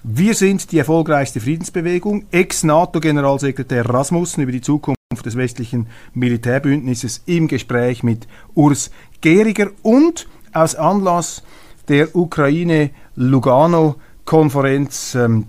Wir 0.03 0.35
sind 0.35 0.71
die 0.71 0.77
erfolgreichste 0.77 1.39
Friedensbewegung. 1.39 2.25
Ex-NATO-Generalsekretär 2.29 3.89
Rasmussen 3.89 4.41
über 4.41 4.51
die 4.51 4.61
Zukunft 4.61 4.99
des 5.25 5.35
westlichen 5.35 5.87
Militärbündnisses 6.13 7.23
im 7.25 7.47
Gespräch 7.47 8.03
mit 8.03 8.27
Urs 8.53 8.91
Gehriger 9.21 9.71
und 9.81 10.27
aus 10.53 10.75
Anlass 10.75 11.41
der 11.87 12.15
Ukraine-Lugano-Konferenz 12.15 15.15
ähm, 15.15 15.47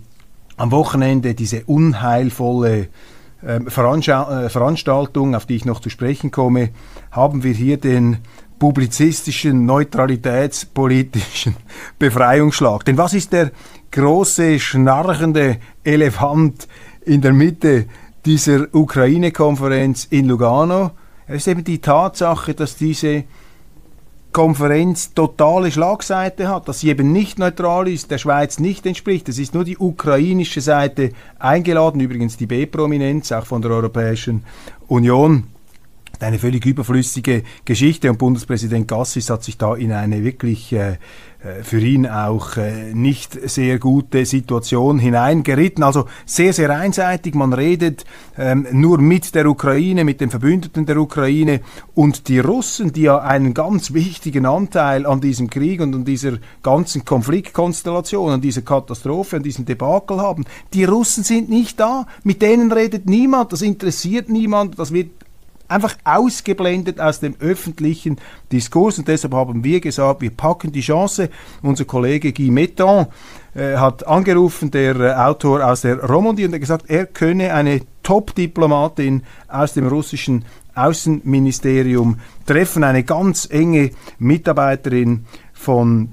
am 0.56 0.70
Wochenende 0.70 1.34
diese 1.34 1.64
unheilvolle 1.64 2.88
ähm, 3.46 3.66
äh, 3.66 3.70
Veranstaltung, 3.70 5.34
auf 5.34 5.46
die 5.46 5.56
ich 5.56 5.64
noch 5.64 5.80
zu 5.80 5.90
sprechen 5.90 6.30
komme, 6.30 6.70
haben 7.10 7.42
wir 7.42 7.52
hier 7.52 7.76
den 7.76 8.18
publizistischen, 8.58 9.66
neutralitätspolitischen 9.66 11.56
Befreiungsschlag. 11.98 12.84
Denn 12.84 12.96
was 12.96 13.14
ist 13.14 13.32
der 13.32 13.50
große, 13.90 14.58
schnarchende 14.58 15.58
Elefant 15.84 16.66
in 17.04 17.20
der 17.20 17.32
Mitte 17.32 17.86
dieser 18.24 18.74
Ukraine-Konferenz 18.74 20.06
in 20.10 20.26
Lugano? 20.26 20.92
Es 21.26 21.38
ist 21.38 21.48
eben 21.48 21.64
die 21.64 21.80
Tatsache, 21.80 22.54
dass 22.54 22.76
diese 22.76 23.24
Konferenz 24.36 25.14
totale 25.14 25.72
Schlagseite 25.72 26.48
hat, 26.48 26.68
dass 26.68 26.80
sie 26.80 26.90
eben 26.90 27.10
nicht 27.10 27.38
neutral 27.38 27.88
ist, 27.88 28.10
der 28.10 28.18
Schweiz 28.18 28.58
nicht 28.58 28.84
entspricht. 28.84 29.30
Es 29.30 29.38
ist 29.38 29.54
nur 29.54 29.64
die 29.64 29.78
ukrainische 29.78 30.60
Seite 30.60 31.12
eingeladen, 31.38 32.02
übrigens 32.02 32.36
die 32.36 32.44
B-Prominenz, 32.44 33.32
auch 33.32 33.46
von 33.46 33.62
der 33.62 33.70
Europäischen 33.70 34.44
Union 34.88 35.44
eine 36.20 36.38
völlig 36.38 36.66
überflüssige 36.66 37.44
Geschichte 37.64 38.10
und 38.10 38.18
Bundespräsident 38.18 38.86
Gassis 38.86 39.30
hat 39.30 39.42
sich 39.42 39.56
da 39.56 39.74
in 39.74 39.92
eine 39.92 40.22
wirklich 40.22 40.70
äh, 40.72 40.98
für 41.62 41.80
ihn 41.80 42.06
auch 42.06 42.56
äh, 42.56 42.92
nicht 42.94 43.38
sehr 43.48 43.78
gute 43.78 44.24
Situation 44.24 44.98
hineingeritten. 44.98 45.82
Also 45.82 46.06
sehr, 46.24 46.52
sehr 46.52 46.70
einseitig. 46.70 47.34
Man 47.34 47.52
redet 47.52 48.04
ähm, 48.38 48.66
nur 48.72 48.98
mit 48.98 49.34
der 49.34 49.46
Ukraine, 49.46 50.04
mit 50.04 50.20
den 50.20 50.30
Verbündeten 50.30 50.86
der 50.86 50.98
Ukraine 50.98 51.60
und 51.94 52.28
die 52.28 52.38
Russen, 52.38 52.92
die 52.92 53.02
ja 53.02 53.18
einen 53.18 53.54
ganz 53.54 53.92
wichtigen 53.92 54.46
Anteil 54.46 55.06
an 55.06 55.20
diesem 55.20 55.50
Krieg 55.50 55.80
und 55.80 55.94
an 55.94 56.04
dieser 56.04 56.38
ganzen 56.62 57.04
Konfliktkonstellation, 57.04 58.32
an 58.32 58.40
dieser 58.40 58.62
Katastrophe, 58.62 59.36
an 59.36 59.42
diesem 59.42 59.64
Debakel 59.64 60.20
haben. 60.20 60.44
Die 60.72 60.84
Russen 60.84 61.24
sind 61.24 61.48
nicht 61.48 61.80
da. 61.80 62.06
Mit 62.24 62.42
denen 62.42 62.72
redet 62.72 63.06
niemand. 63.06 63.52
Das 63.52 63.62
interessiert 63.62 64.28
niemand. 64.28 64.78
Das 64.78 64.92
wird 64.92 65.10
einfach 65.68 65.96
ausgeblendet 66.04 67.00
aus 67.00 67.20
dem 67.20 67.36
öffentlichen 67.40 68.18
Diskurs. 68.52 68.98
Und 68.98 69.08
deshalb 69.08 69.34
haben 69.34 69.64
wir 69.64 69.80
gesagt, 69.80 70.20
wir 70.20 70.30
packen 70.30 70.72
die 70.72 70.80
Chance. 70.80 71.30
Unser 71.62 71.84
Kollege 71.84 72.32
Guy 72.32 72.50
Metton 72.50 73.06
äh, 73.54 73.76
hat 73.76 74.06
angerufen, 74.06 74.70
der 74.70 74.96
äh, 74.96 75.14
Autor 75.14 75.66
aus 75.66 75.82
der 75.82 76.02
Romandie, 76.02 76.44
und 76.44 76.52
er 76.52 76.58
gesagt, 76.58 76.84
er 76.88 77.06
könne 77.06 77.54
eine 77.54 77.80
Top-Diplomatin 78.02 79.22
aus 79.48 79.74
dem 79.74 79.88
russischen 79.88 80.44
Außenministerium 80.74 82.20
treffen, 82.44 82.84
eine 82.84 83.02
ganz 83.02 83.48
enge 83.50 83.90
Mitarbeiterin 84.18 85.24
von 85.54 86.10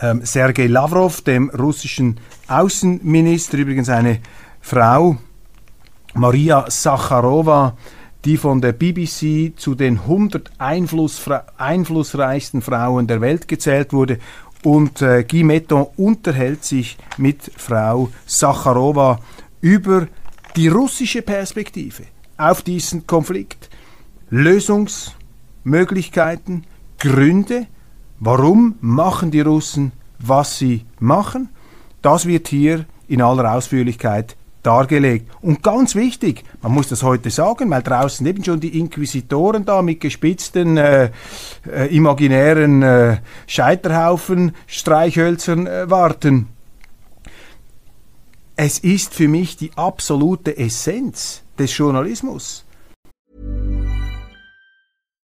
ähm, 0.00 0.20
Sergei 0.24 0.66
Lavrov, 0.66 1.22
dem 1.22 1.50
russischen 1.50 2.18
Außenminister, 2.48 3.58
übrigens 3.58 3.88
eine 3.88 4.20
Frau, 4.60 5.16
Maria 6.14 6.66
Sacharowa, 6.68 7.76
die 8.24 8.36
von 8.36 8.60
der 8.60 8.72
BBC 8.72 9.52
zu 9.56 9.74
den 9.74 9.98
100 9.98 10.52
einflussreichsten 10.58 12.62
Frauen 12.62 13.06
der 13.06 13.20
Welt 13.20 13.48
gezählt 13.48 13.92
wurde. 13.92 14.18
Und 14.62 15.02
äh, 15.02 15.24
Guy 15.24 15.42
Metton 15.44 15.86
unterhält 15.96 16.64
sich 16.64 16.96
mit 17.18 17.50
Frau 17.56 18.10
Sacharowa 18.24 19.20
über 19.60 20.08
die 20.56 20.68
russische 20.68 21.20
Perspektive 21.22 22.04
auf 22.38 22.62
diesen 22.62 23.06
Konflikt, 23.06 23.68
Lösungsmöglichkeiten, 24.30 26.64
Gründe, 26.98 27.66
warum 28.20 28.76
machen 28.80 29.30
die 29.30 29.42
Russen, 29.42 29.92
was 30.18 30.56
sie 30.58 30.86
machen. 30.98 31.50
Das 32.00 32.24
wird 32.26 32.48
hier 32.48 32.86
in 33.06 33.20
aller 33.20 33.52
Ausführlichkeit 33.52 34.34
dargelegt. 34.66 35.30
Und 35.40 35.62
ganz 35.62 35.94
wichtig, 35.94 36.44
man 36.62 36.72
muss 36.72 36.88
das 36.88 37.02
heute 37.02 37.30
sagen, 37.30 37.70
weil 37.70 37.82
draußen 37.82 38.26
eben 38.26 38.42
schon 38.42 38.60
die 38.60 38.78
Inquisitoren 38.78 39.64
da 39.64 39.82
mit 39.82 40.00
gespitzten 40.00 40.76
äh, 40.76 41.10
äh, 41.70 41.94
imaginären 41.94 42.82
äh, 42.82 43.18
Scheiterhaufen, 43.46 44.52
Streichhölzern 44.66 45.66
äh, 45.66 45.90
warten. 45.90 46.48
Es 48.56 48.78
ist 48.78 49.14
für 49.14 49.28
mich 49.28 49.56
die 49.56 49.72
absolute 49.76 50.56
Essenz 50.56 51.42
des 51.58 51.76
Journalismus. 51.76 52.63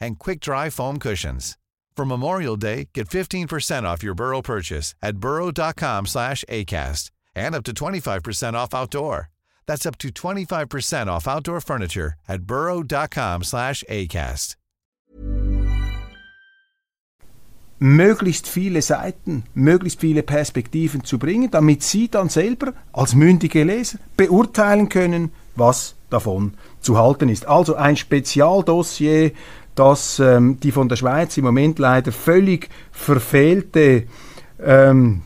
and 0.00 0.18
quick-dry 0.18 0.70
foam 0.70 0.98
cushions. 0.98 1.56
For 1.96 2.04
Memorial 2.04 2.56
Day, 2.56 2.88
get 2.92 3.08
15% 3.08 3.84
off 3.84 4.02
your 4.02 4.14
Burrow 4.14 4.42
purchase 4.42 4.94
at 5.00 5.18
burrow.com 5.18 6.06
slash 6.06 6.44
ACAST 6.48 7.10
and 7.34 7.54
up 7.54 7.64
to 7.64 7.72
25% 7.72 8.54
off 8.54 8.74
outdoor. 8.74 9.30
That's 9.66 9.86
up 9.86 9.96
to 9.98 10.08
25% 10.08 11.06
off 11.06 11.28
outdoor 11.28 11.60
furniture 11.60 12.14
at 12.28 12.42
burrow.com 12.42 13.44
slash 13.44 13.84
ACAST. 13.88 14.56
möglichst 17.84 18.48
viele 18.48 18.80
Seiten, 18.80 19.44
möglichst 19.54 20.00
viele 20.00 20.22
Perspektiven 20.22 21.04
zu 21.04 21.18
bringen, 21.18 21.50
damit 21.50 21.82
Sie 21.82 22.08
dann 22.08 22.30
selber 22.30 22.72
als 22.92 23.14
mündige 23.14 23.62
Leser 23.62 23.98
beurteilen 24.16 24.88
können, 24.88 25.32
was 25.54 25.94
davon 26.08 26.54
zu 26.80 26.96
halten 26.96 27.28
ist. 27.28 27.46
Also 27.46 27.74
ein 27.74 27.96
Spezialdossier 27.96 29.32
dass 29.74 30.18
ähm, 30.20 30.58
die 30.60 30.72
von 30.72 30.88
der 30.88 30.96
Schweiz 30.96 31.36
im 31.36 31.44
Moment 31.44 31.78
leider 31.78 32.12
völlig 32.12 32.68
verfehlte 32.92 34.04
ähm, 34.64 35.22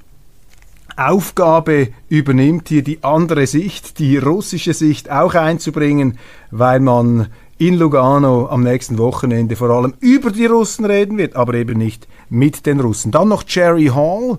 Aufgabe 0.97 1.89
übernimmt, 2.09 2.69
hier 2.69 2.83
die 2.83 3.05
andere 3.05 3.47
Sicht, 3.47 3.99
die 4.01 4.17
russische 4.17 4.75
Sicht 4.75 5.11
auch 5.11 5.35
einzubringen, 5.35 6.19
weil 6.51 6.81
man 6.81 7.29
in 7.59 7.75
Lugano 7.75 8.49
am 8.49 8.63
nächsten 8.63 8.99
Wochenende 8.99 9.57
vor 9.57 9.71
allem 9.71 9.95
über 9.99 10.31
die 10.31 10.47
Russen 10.47 10.85
reden 10.85 11.19
wird, 11.19 11.35
aber 11.35 11.55
eben 11.55 11.77
nicht 11.77 12.07
mit 12.29 12.67
den 12.67 12.79
Russen. 12.79 13.11
Dann 13.11 13.29
noch 13.29 13.43
Jerry 13.49 13.87
Hall, 13.87 14.39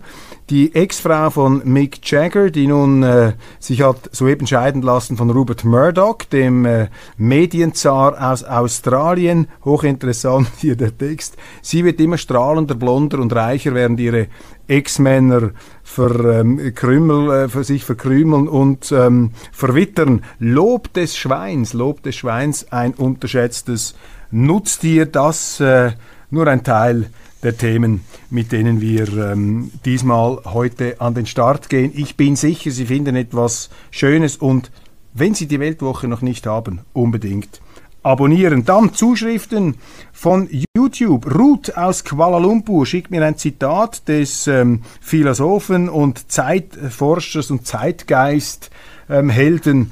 die 0.49 0.73
Ex-Frau 0.73 1.29
von 1.29 1.61
Mick 1.65 1.99
Jagger, 2.09 2.49
die 2.49 2.67
nun 2.67 3.03
äh, 3.03 3.33
sich 3.59 3.81
hat 3.81 4.09
soeben 4.13 4.47
scheiden 4.47 4.81
lassen 4.81 5.17
von 5.17 5.29
Rupert 5.29 5.65
Murdoch, 5.65 6.19
dem 6.31 6.65
äh, 6.65 6.87
Medienzar 7.17 8.31
aus 8.31 8.45
Australien. 8.45 9.47
Hochinteressant 9.65 10.47
hier 10.57 10.77
der 10.77 10.97
Text. 10.97 11.35
Sie 11.61 11.83
wird 11.83 11.99
immer 11.99 12.17
strahlender, 12.17 12.75
blonder 12.75 13.19
und 13.19 13.33
reicher, 13.33 13.73
während 13.73 13.99
ihre 13.99 14.27
Ex-Männer 14.69 15.51
verkrümel, 15.83 17.19
ähm, 17.25 17.45
äh, 17.45 17.49
für 17.49 17.63
sich 17.63 17.83
verkrümeln 17.83 18.47
und 18.47 18.91
ähm, 18.91 19.31
verwittern. 19.51 20.23
Lob 20.39 20.93
des 20.93 21.17
Schweins, 21.17 21.73
Lob 21.73 22.03
des 22.03 22.15
Schweins, 22.15 22.71
ein 22.71 22.93
unterschätztes 22.93 23.95
Nutztier, 24.31 25.05
das 25.05 25.59
äh, 25.59 25.91
nur 26.29 26.47
ein 26.47 26.63
Teil 26.63 27.09
der 27.41 27.57
Themen, 27.57 28.01
mit 28.29 28.51
denen 28.51 28.81
wir 28.81 29.07
ähm, 29.31 29.71
diesmal 29.85 30.41
heute 30.45 30.99
an 31.01 31.13
den 31.13 31.25
Start 31.25 31.69
gehen. 31.69 31.91
Ich 31.95 32.17
bin 32.17 32.35
sicher, 32.35 32.71
Sie 32.71 32.85
finden 32.85 33.15
etwas 33.15 33.69
Schönes 33.91 34.37
und 34.37 34.71
wenn 35.13 35.33
Sie 35.33 35.47
die 35.47 35.59
Weltwoche 35.59 36.07
noch 36.07 36.21
nicht 36.21 36.45
haben, 36.45 36.81
unbedingt 36.93 37.61
abonnieren. 38.03 38.65
Dann 38.65 38.93
Zuschriften 38.93 39.75
von 40.11 40.49
YouTube. 40.75 41.33
Ruth 41.33 41.77
aus 41.77 42.03
Kuala 42.03 42.37
Lumpur 42.37 42.85
schickt 42.85 43.09
mir 43.11 43.25
ein 43.25 43.37
Zitat 43.37 44.05
des 44.07 44.47
ähm, 44.47 44.81
Philosophen 45.01 45.89
und 45.89 46.31
Zeitforschers 46.31 47.51
und 47.51 47.67
Zeitgeist-Helden, 47.67 49.77
ähm, 49.77 49.91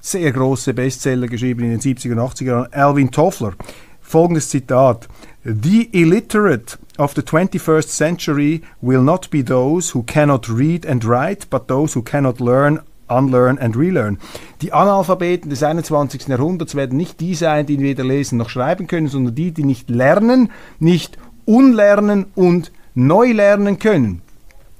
sehr 0.00 0.32
große 0.32 0.72
Bestseller 0.74 1.26
geschrieben 1.26 1.64
in 1.64 1.70
den 1.70 1.80
70er 1.80 2.12
und 2.12 2.20
80er 2.20 2.44
Jahren, 2.44 2.72
Alvin 2.72 3.10
Toffler. 3.10 3.54
Folgendes 4.00 4.48
Zitat. 4.48 5.08
The 5.44 5.88
illiterate 5.92 6.78
of 6.98 7.14
the 7.14 7.22
21st 7.22 7.88
century 7.88 8.62
will 8.80 9.02
not 9.02 9.28
be 9.30 9.42
those 9.42 9.94
who 9.94 10.02
cannot 10.02 10.48
read 10.48 10.86
and 10.86 11.04
write, 11.04 11.50
but 11.50 11.68
those 11.68 11.94
who 11.94 12.02
cannot 12.02 12.40
learn, 12.40 12.80
unlearn 13.08 13.58
and 13.58 13.76
relearn. 13.76 14.18
Die 14.62 14.72
Analphabeten 14.72 15.50
des 15.50 15.62
21. 15.62 16.28
Jahrhunderts 16.28 16.74
werden 16.74 16.96
nicht 16.96 17.20
die 17.20 17.34
sein, 17.34 17.66
die 17.66 17.80
weder 17.80 18.04
lesen 18.04 18.38
noch 18.38 18.50
schreiben 18.50 18.86
können, 18.86 19.08
sondern 19.08 19.34
die, 19.34 19.52
die 19.52 19.64
nicht 19.64 19.90
lernen, 19.90 20.50
nicht 20.78 21.18
unlernen 21.44 22.26
und 22.34 22.72
neu 22.94 23.32
lernen 23.32 23.78
können. 23.78 24.22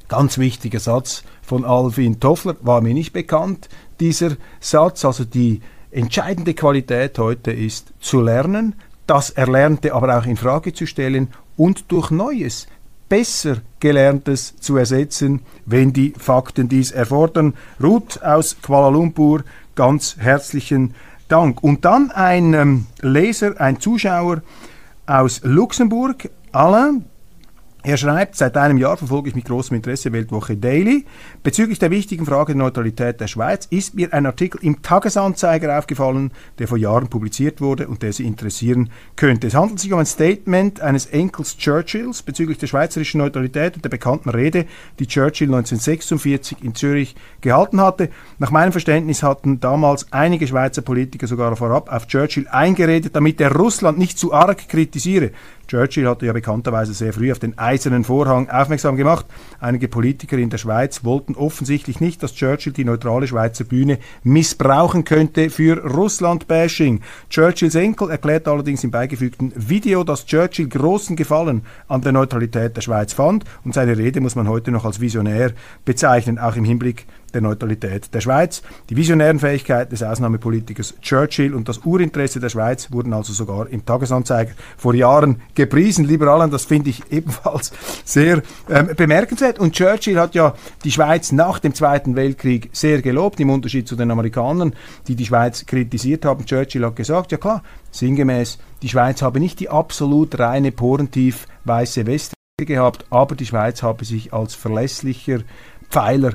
Ganz 0.09 0.39
wichtiger 0.39 0.81
Satz 0.81 1.23
von 1.43 1.65
Alvin 1.65 2.21
Toffler, 2.21 2.57
war 2.63 2.81
mir 2.81 2.95
nicht 2.95 3.13
bekannt, 3.13 3.69
dieser 4.01 4.37
Satz. 4.61 5.05
Also 5.05 5.25
die 5.25 5.61
entscheidende 5.91 6.55
Qualität 6.55 7.19
heute 7.19 7.53
ist 7.53 7.93
zu 8.01 8.21
lernen, 8.21 8.75
das 9.07 9.31
Erlernte 9.31 9.95
aber 9.95 10.19
auch 10.19 10.27
in 10.27 10.37
Frage 10.37 10.73
zu 10.73 10.87
stellen 10.87 11.29
und 11.57 11.91
durch 11.91 12.11
Neues, 12.11 12.67
besser 13.09 13.59
Gelerntes 13.81 14.57
zu 14.57 14.77
ersetzen, 14.77 15.41
wenn 15.67 15.93
die 15.93 16.13
Fakten 16.19 16.69
dies 16.69 16.91
erfordern. 16.91 17.55
Ruth 17.83 18.23
aus 18.23 18.57
Kuala 18.61 18.89
Lumpur, 18.89 19.45
ganz 19.75 20.17
herzlichen 20.19 20.95
Dank. 21.29 21.63
Und 21.63 21.85
dann 21.85 22.11
ein 22.11 22.55
ähm, 22.55 22.87
Leser, 23.01 23.61
ein 23.61 23.81
Zuschauer 23.81 24.43
aus 25.07 25.41
Luxemburg, 25.43 26.31
Alain, 26.53 27.05
er 27.89 27.97
schreibt, 27.97 28.37
seit 28.37 28.55
einem 28.59 28.77
Jahr 28.77 28.99
verfolge 28.99 29.31
ich 29.31 29.35
mit 29.35 29.47
großem 29.47 29.75
Interesse 29.75 30.13
Weltwoche 30.13 30.59
Daily. 30.59 31.07
Bezüglich 31.43 31.79
der 31.79 31.91
wichtigen 31.91 32.27
Frage 32.27 32.53
der 32.53 32.63
Neutralität 32.63 33.19
der 33.19 33.29
Schweiz 33.29 33.65
ist 33.71 33.95
mir 33.95 34.13
ein 34.13 34.27
Artikel 34.27 34.63
im 34.63 34.83
Tagesanzeiger 34.83 35.79
aufgefallen, 35.79 36.31
der 36.59 36.69
vor 36.69 36.77
Jahren 36.77 37.09
publiziert 37.09 37.63
wurde 37.63 37.89
und 37.89 38.03
der 38.03 38.13
Sie 38.13 38.27
interessieren 38.27 38.91
könnte. 39.17 39.47
Es 39.47 39.55
handelt 39.55 39.81
sich 39.81 39.91
um 39.91 40.01
ein 40.01 40.05
Statement 40.05 40.83
eines 40.83 41.07
Enkels 41.07 41.57
Churchills 41.57 42.21
bezüglich 42.23 42.59
der 42.59 42.67
schweizerischen 42.67 43.23
Neutralität 43.23 43.77
und 43.77 43.85
der 43.87 43.89
bekannten 43.89 44.29
Rede, 44.29 44.67
die 44.99 45.07
Churchill 45.07 45.49
1946 45.49 46.59
in 46.63 46.75
Zürich 46.75 47.17
gehalten 47.41 47.81
hatte. 47.81 48.11
Nach 48.39 48.51
meinem 48.51 48.73
Verständnis 48.73 49.23
hatten 49.23 49.61
damals 49.61 50.13
einige 50.13 50.47
Schweizer 50.47 50.83
Politiker 50.83 51.27
sogar 51.27 51.57
vorab 51.57 51.91
auf 51.91 52.07
Churchill 52.07 52.49
eingeredet, 52.49 53.17
damit 53.17 53.41
er 53.41 53.57
Russland 53.57 53.97
nicht 53.97 54.19
zu 54.19 54.35
arg 54.35 54.69
kritisiere. 54.69 55.31
Churchill 55.69 56.09
hatte 56.09 56.25
ja 56.25 56.33
bekannterweise 56.33 56.95
sehr 56.95 57.13
früh 57.13 57.31
auf 57.31 57.39
den 57.39 57.59
eisernen 57.59 58.03
Vorhang 58.03 58.49
aufmerksam 58.49 58.97
gemacht. 58.97 59.27
Einige 59.61 59.87
Politiker 59.87 60.39
in 60.39 60.49
der 60.49 60.57
Schweiz 60.57 61.05
wollten 61.05 61.35
offensichtlich 61.35 62.01
nicht, 62.01 62.23
dass 62.23 62.35
Churchill 62.35 62.73
die 62.73 62.87
neutrale 62.87 63.27
Schweizer 63.29 63.65
Bühne 63.65 63.99
missbrauchen 64.23 65.05
könnte 65.05 65.51
für 65.51 65.85
Russland-Bashing. 65.85 67.03
Churchills 67.29 67.75
Enkel 67.75 68.11
erklärt 68.11 68.49
allerdings 68.49 68.83
im 68.83 68.91
beigefügten 68.91 69.53
Video, 69.55 70.05
dass 70.05 70.25
Churchill 70.25 70.69
großen 70.69 71.17
Gefallen 71.17 71.63
an 71.87 72.01
der 72.01 72.13
Neutralität 72.13 72.75
der 72.75 72.81
Schweiz 72.81 73.13
fand 73.13 73.45
und 73.63 73.75
seine 73.75 73.99
Rede 73.99 74.23
muss 74.23 74.37
man 74.37 74.49
heute 74.49 74.71
noch 74.71 74.87
als 74.87 75.01
visionär 75.01 75.53
bezeichnen, 75.85 76.39
auch 76.39 76.57
im 76.57 76.65
Hinblick 76.65 77.07
der 77.35 77.41
Neutralität 77.41 78.13
der 78.15 78.21
Schweiz. 78.21 78.63
Die 78.91 78.97
visionären 78.97 79.39
Fähigkeiten 79.39 79.91
des 79.91 80.03
Ausnahmepolitikers 80.03 80.95
Churchill 81.01 81.55
und 81.55 81.69
das 81.69 81.79
Urinteresse 81.79 82.41
der 82.41 82.49
Schweiz 82.49 82.93
wurden 82.93 83.13
also 83.13 83.33
sogar 83.33 83.69
im 83.69 83.85
Tagesanzeiger 83.85 84.53
vor 84.77 84.95
Jahren 84.95 85.43
gepriesen. 85.55 86.05
Lieber 86.05 86.29
Alan, 86.29 86.51
das 86.51 86.65
finde 86.65 86.91
ich 86.91 87.03
ebenfalls 87.11 87.73
sehr 88.05 88.43
ähm, 88.69 88.91
bemerkenswert. 88.97 89.59
Und 89.59 89.75
Churchill 89.75 90.19
hat 90.19 90.35
ja 90.35 90.55
die 90.85 90.93
Schweiz 90.93 91.33
nach 91.33 91.59
dem 91.59 91.75
Zweiten 91.75 92.17
Weltkrieg 92.17 92.71
sehr 92.73 93.03
gelobt, 93.03 93.41
im 93.41 93.51
Unterschied 93.51 93.89
zu 93.89 93.97
den 93.97 94.11
Amerikanern, 94.11 94.75
die 95.07 95.15
die 95.15 95.27
Schweiz 95.27 95.67
kritisiert 95.67 96.25
haben. 96.25 96.47
Churchill 96.47 96.85
hat 96.85 96.97
gesagt, 96.97 97.33
ja 97.33 97.39
klar, 97.39 97.63
sinngemäß, 97.91 98.59
die 98.83 98.89
Schweiz 98.89 99.23
habe 99.23 99.41
nicht 99.41 99.61
die 99.61 99.69
absolut 99.69 100.39
reine 100.39 100.73
porentief 100.73 101.47
weiße 101.65 102.07
Weste 102.07 102.35
gehabt, 102.67 103.05
aber 103.11 103.37
die 103.37 103.47
Schweiz 103.47 103.83
habe 103.83 104.05
sich 104.05 104.33
als 104.33 104.55
verlässlicher 104.55 105.41
Pfeiler 105.91 106.35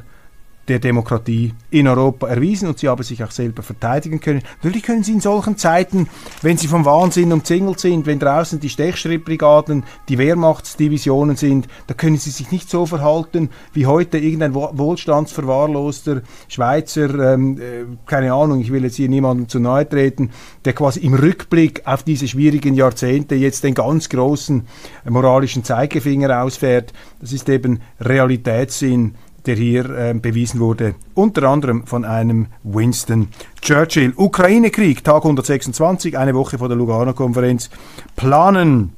der 0.67 0.79
Demokratie 0.79 1.53
in 1.71 1.87
Europa 1.87 2.27
erwiesen 2.27 2.69
und 2.69 2.79
sie 2.79 2.87
haben 2.87 3.03
sich 3.03 3.23
auch 3.23 3.31
selber 3.31 3.63
verteidigen 3.63 4.19
können. 4.19 4.41
Natürlich 4.61 4.83
können 4.83 5.03
sie 5.03 5.11
in 5.11 5.19
solchen 5.19 5.57
Zeiten, 5.57 6.07
wenn 6.41 6.57
sie 6.57 6.67
vom 6.67 6.85
Wahnsinn 6.85 7.33
umzingelt 7.33 7.79
sind, 7.79 8.05
wenn 8.05 8.19
draußen 8.19 8.59
die 8.59 8.69
Stechschrittbrigaden, 8.69 9.83
die 10.07 10.17
Wehrmachtsdivisionen 10.17 11.35
sind, 11.35 11.67
da 11.87 11.93
können 11.93 12.17
sie 12.17 12.29
sich 12.29 12.51
nicht 12.51 12.69
so 12.69 12.85
verhalten 12.85 13.49
wie 13.73 13.85
heute 13.85 14.17
irgendein 14.17 14.53
wohlstandsverwahrloster 14.53 16.21
Schweizer, 16.47 17.33
ähm, 17.33 17.57
äh, 17.57 17.85
keine 18.05 18.33
Ahnung, 18.33 18.61
ich 18.61 18.71
will 18.71 18.83
jetzt 18.83 18.95
hier 18.95 19.09
niemandem 19.09 19.49
zu 19.49 19.59
nahe 19.59 19.87
treten, 19.87 20.31
der 20.63 20.73
quasi 20.73 21.01
im 21.01 21.13
Rückblick 21.13 21.81
auf 21.85 22.03
diese 22.03 22.27
schwierigen 22.27 22.73
Jahrzehnte 22.73 23.35
jetzt 23.35 23.63
den 23.63 23.73
ganz 23.73 24.07
großen 24.07 24.65
moralischen 25.09 25.63
Zeigefinger 25.63 26.43
ausfährt. 26.43 26.93
Das 27.19 27.33
ist 27.33 27.49
eben 27.49 27.81
Realitätssinn 27.99 29.15
der 29.45 29.55
hier 29.55 29.89
äh, 29.89 30.13
bewiesen 30.13 30.59
wurde, 30.59 30.95
unter 31.13 31.43
anderem 31.43 31.85
von 31.85 32.05
einem 32.05 32.47
Winston 32.63 33.29
Churchill. 33.61 34.13
Ukraine-Krieg, 34.15 35.03
Tag 35.03 35.23
126, 35.23 36.17
eine 36.17 36.33
Woche 36.33 36.57
vor 36.57 36.67
der 36.67 36.77
Lugano-Konferenz, 36.77 37.69
planen 38.15 38.95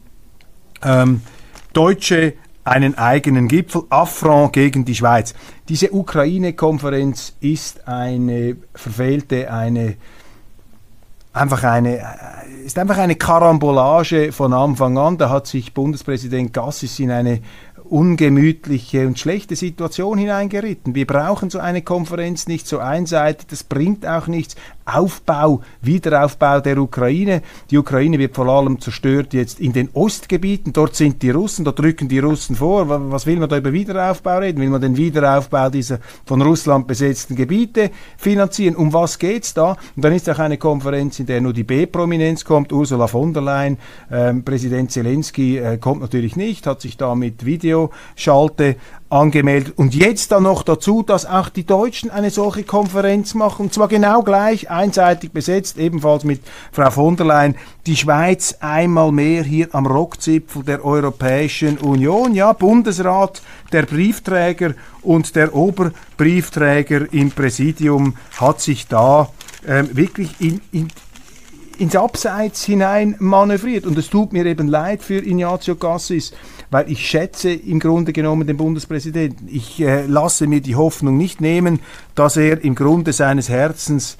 ähm, 0.83 1.21
Deutsche 1.73 2.33
einen 2.63 2.97
eigenen 2.97 3.47
Gipfel, 3.47 3.83
Affront 3.89 4.53
gegen 4.53 4.85
die 4.85 4.95
Schweiz. 4.95 5.35
Diese 5.69 5.93
Ukraine-Konferenz 5.93 7.33
ist 7.39 7.87
eine 7.87 8.57
verfehlte, 8.73 9.51
eine 9.51 9.97
einfach 11.31 11.63
eine 11.63 12.01
ist 12.63 12.79
einfach 12.79 12.97
eine 12.97 13.15
Karambolage 13.15 14.31
von 14.31 14.53
Anfang 14.53 14.97
an. 14.97 15.17
Da 15.17 15.29
hat 15.29 15.47
sich 15.47 15.73
Bundespräsident 15.73 16.53
Gassis 16.53 16.99
in 16.99 17.11
eine 17.11 17.41
ungemütliche 17.89 19.07
und 19.07 19.19
schlechte 19.19 19.55
Situation 19.55 20.17
hineingeritten. 20.17 20.95
Wir 20.95 21.07
brauchen 21.07 21.49
so 21.49 21.59
eine 21.59 21.81
Konferenz 21.81 22.47
nicht 22.47 22.67
so 22.67 22.79
einseitig, 22.79 23.47
das 23.47 23.63
bringt 23.63 24.05
auch 24.05 24.27
nichts. 24.27 24.55
Aufbau, 24.85 25.61
Wiederaufbau 25.81 26.59
der 26.59 26.77
Ukraine. 26.77 27.41
Die 27.71 27.77
Ukraine 27.77 28.19
wird 28.19 28.35
vor 28.35 28.47
allem 28.47 28.79
zerstört 28.79 29.33
jetzt 29.33 29.59
in 29.59 29.73
den 29.73 29.89
Ostgebieten. 29.93 30.73
Dort 30.73 30.95
sind 30.95 31.23
die 31.23 31.31
Russen, 31.31 31.65
dort 31.65 31.79
drücken 31.79 32.07
die 32.07 32.19
Russen 32.19 32.55
vor. 32.55 32.87
Was 33.11 33.25
will 33.25 33.37
man 33.37 33.49
da 33.49 33.57
über 33.57 33.73
Wiederaufbau 33.73 34.37
reden? 34.37 34.61
Will 34.61 34.69
man 34.69 34.81
den 34.81 34.95
Wiederaufbau 34.95 35.71
dieser 35.71 35.99
von 36.25 36.39
Russland 36.43 36.85
besetzten 36.85 37.35
Gebiete 37.35 37.89
finanzieren? 38.17 38.75
Um 38.75 38.93
was 38.93 39.17
geht's 39.17 39.55
da? 39.55 39.75
Und 39.95 40.05
dann 40.05 40.13
ist 40.13 40.29
auch 40.29 40.37
eine 40.37 40.59
Konferenz, 40.59 41.19
in 41.19 41.25
der 41.25 41.41
nur 41.41 41.53
die 41.53 41.63
B-Prominenz 41.63 42.45
kommt. 42.45 42.71
Ursula 42.71 43.07
von 43.07 43.33
der 43.33 43.41
Leyen, 43.41 43.77
ähm, 44.11 44.43
Präsident 44.43 44.91
Zelensky 44.91 45.57
äh, 45.57 45.77
kommt 45.79 46.01
natürlich 46.01 46.35
nicht, 46.35 46.67
hat 46.67 46.81
sich 46.81 46.95
da 46.95 47.15
mit 47.15 47.43
Videoschalte 47.75 48.75
angemeldet. 49.09 49.77
Und 49.77 49.93
jetzt 49.93 50.31
dann 50.31 50.43
noch 50.43 50.63
dazu, 50.63 51.03
dass 51.03 51.25
auch 51.25 51.49
die 51.49 51.65
Deutschen 51.65 52.09
eine 52.09 52.31
solche 52.31 52.63
Konferenz 52.63 53.33
machen, 53.33 53.67
und 53.67 53.73
zwar 53.73 53.87
genau 53.87 54.23
gleich, 54.23 54.69
einseitig 54.69 55.31
besetzt, 55.31 55.77
ebenfalls 55.77 56.23
mit 56.23 56.41
Frau 56.71 56.89
von 56.89 57.15
der 57.15 57.27
Leyen, 57.27 57.55
die 57.85 57.95
Schweiz 57.95 58.57
einmal 58.59 59.11
mehr 59.11 59.43
hier 59.43 59.69
am 59.73 59.85
Rockzipfel 59.85 60.63
der 60.63 60.83
Europäischen 60.83 61.77
Union, 61.77 62.33
ja, 62.33 62.51
Bundesrat, 62.53 63.41
der 63.71 63.83
Briefträger 63.83 64.73
und 65.01 65.35
der 65.35 65.53
Oberbriefträger 65.53 67.13
im 67.13 67.31
Präsidium 67.31 68.17
hat 68.39 68.59
sich 68.59 68.87
da 68.87 69.29
ähm, 69.67 69.95
wirklich 69.95 70.29
in, 70.39 70.61
in, 70.71 70.87
ins 71.79 71.95
Abseits 71.95 72.63
hinein 72.63 73.15
manövriert. 73.19 73.85
Und 73.85 73.97
es 73.97 74.09
tut 74.09 74.33
mir 74.33 74.45
eben 74.45 74.67
leid 74.67 75.03
für 75.03 75.17
Ignazio 75.17 75.75
Cassis, 75.75 76.33
weil 76.71 76.91
ich 76.91 77.07
schätze 77.07 77.51
im 77.51 77.79
Grunde 77.79 78.13
genommen 78.13 78.47
den 78.47 78.57
Bundespräsidenten. 78.57 79.47
Ich 79.49 79.81
äh, 79.81 80.05
lasse 80.05 80.47
mir 80.47 80.61
die 80.61 80.75
Hoffnung 80.75 81.17
nicht 81.17 81.41
nehmen, 81.41 81.79
dass 82.15 82.37
er 82.37 82.63
im 82.63 82.75
Grunde 82.75 83.13
seines 83.13 83.49
Herzens 83.49 84.17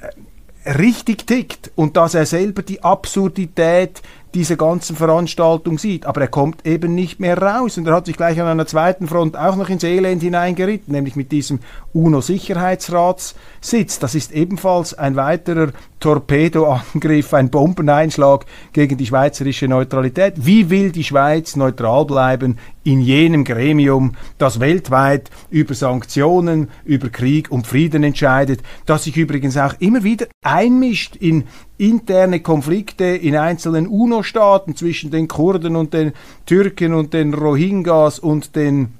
äh, 0.00 0.70
richtig 0.70 1.26
tickt 1.26 1.70
und 1.74 1.96
dass 1.96 2.14
er 2.14 2.26
selber 2.26 2.62
die 2.62 2.82
Absurdität 2.82 4.02
dieser 4.34 4.56
ganzen 4.56 4.96
Veranstaltung 4.96 5.78
sieht. 5.78 6.06
Aber 6.06 6.20
er 6.20 6.28
kommt 6.28 6.66
eben 6.66 6.94
nicht 6.94 7.20
mehr 7.20 7.38
raus. 7.38 7.78
Und 7.78 7.86
er 7.86 7.94
hat 7.94 8.06
sich 8.06 8.16
gleich 8.16 8.40
an 8.40 8.46
einer 8.46 8.66
zweiten 8.66 9.08
Front 9.08 9.36
auch 9.36 9.56
noch 9.56 9.68
ins 9.68 9.84
Elend 9.84 10.22
hineingeritten, 10.22 10.92
nämlich 10.92 11.16
mit 11.16 11.32
diesem 11.32 11.60
UNO-Sicherheitsratssitz. 11.92 13.98
Das 13.98 14.14
ist 14.14 14.32
ebenfalls 14.32 14.94
ein 14.94 15.16
weiterer 15.16 15.72
Torpedoangriff, 16.00 17.34
ein 17.34 17.50
Bombeneinschlag 17.50 18.46
gegen 18.72 18.96
die 18.96 19.06
schweizerische 19.06 19.68
Neutralität. 19.68 20.34
Wie 20.36 20.70
will 20.70 20.92
die 20.92 21.04
Schweiz 21.04 21.56
neutral 21.56 22.06
bleiben 22.06 22.58
in 22.82 23.00
jenem 23.00 23.44
Gremium, 23.44 24.16
das 24.38 24.60
weltweit 24.60 25.30
über 25.50 25.74
Sanktionen, 25.74 26.70
über 26.84 27.10
Krieg 27.10 27.50
und 27.50 27.66
Frieden 27.66 28.02
entscheidet, 28.02 28.62
das 28.86 29.04
sich 29.04 29.16
übrigens 29.16 29.58
auch 29.58 29.74
immer 29.80 30.02
wieder 30.02 30.26
einmischt 30.42 31.16
in 31.16 31.44
interne 31.80 32.40
Konflikte 32.40 33.04
in 33.04 33.34
einzelnen 33.36 33.86
UNO-Staaten 33.86 34.76
zwischen 34.76 35.10
den 35.10 35.28
Kurden 35.28 35.76
und 35.76 35.94
den 35.94 36.12
Türken 36.44 36.92
und 36.92 37.14
den 37.14 37.32
Rohingyas 37.32 38.18
und 38.18 38.54
den 38.54 38.92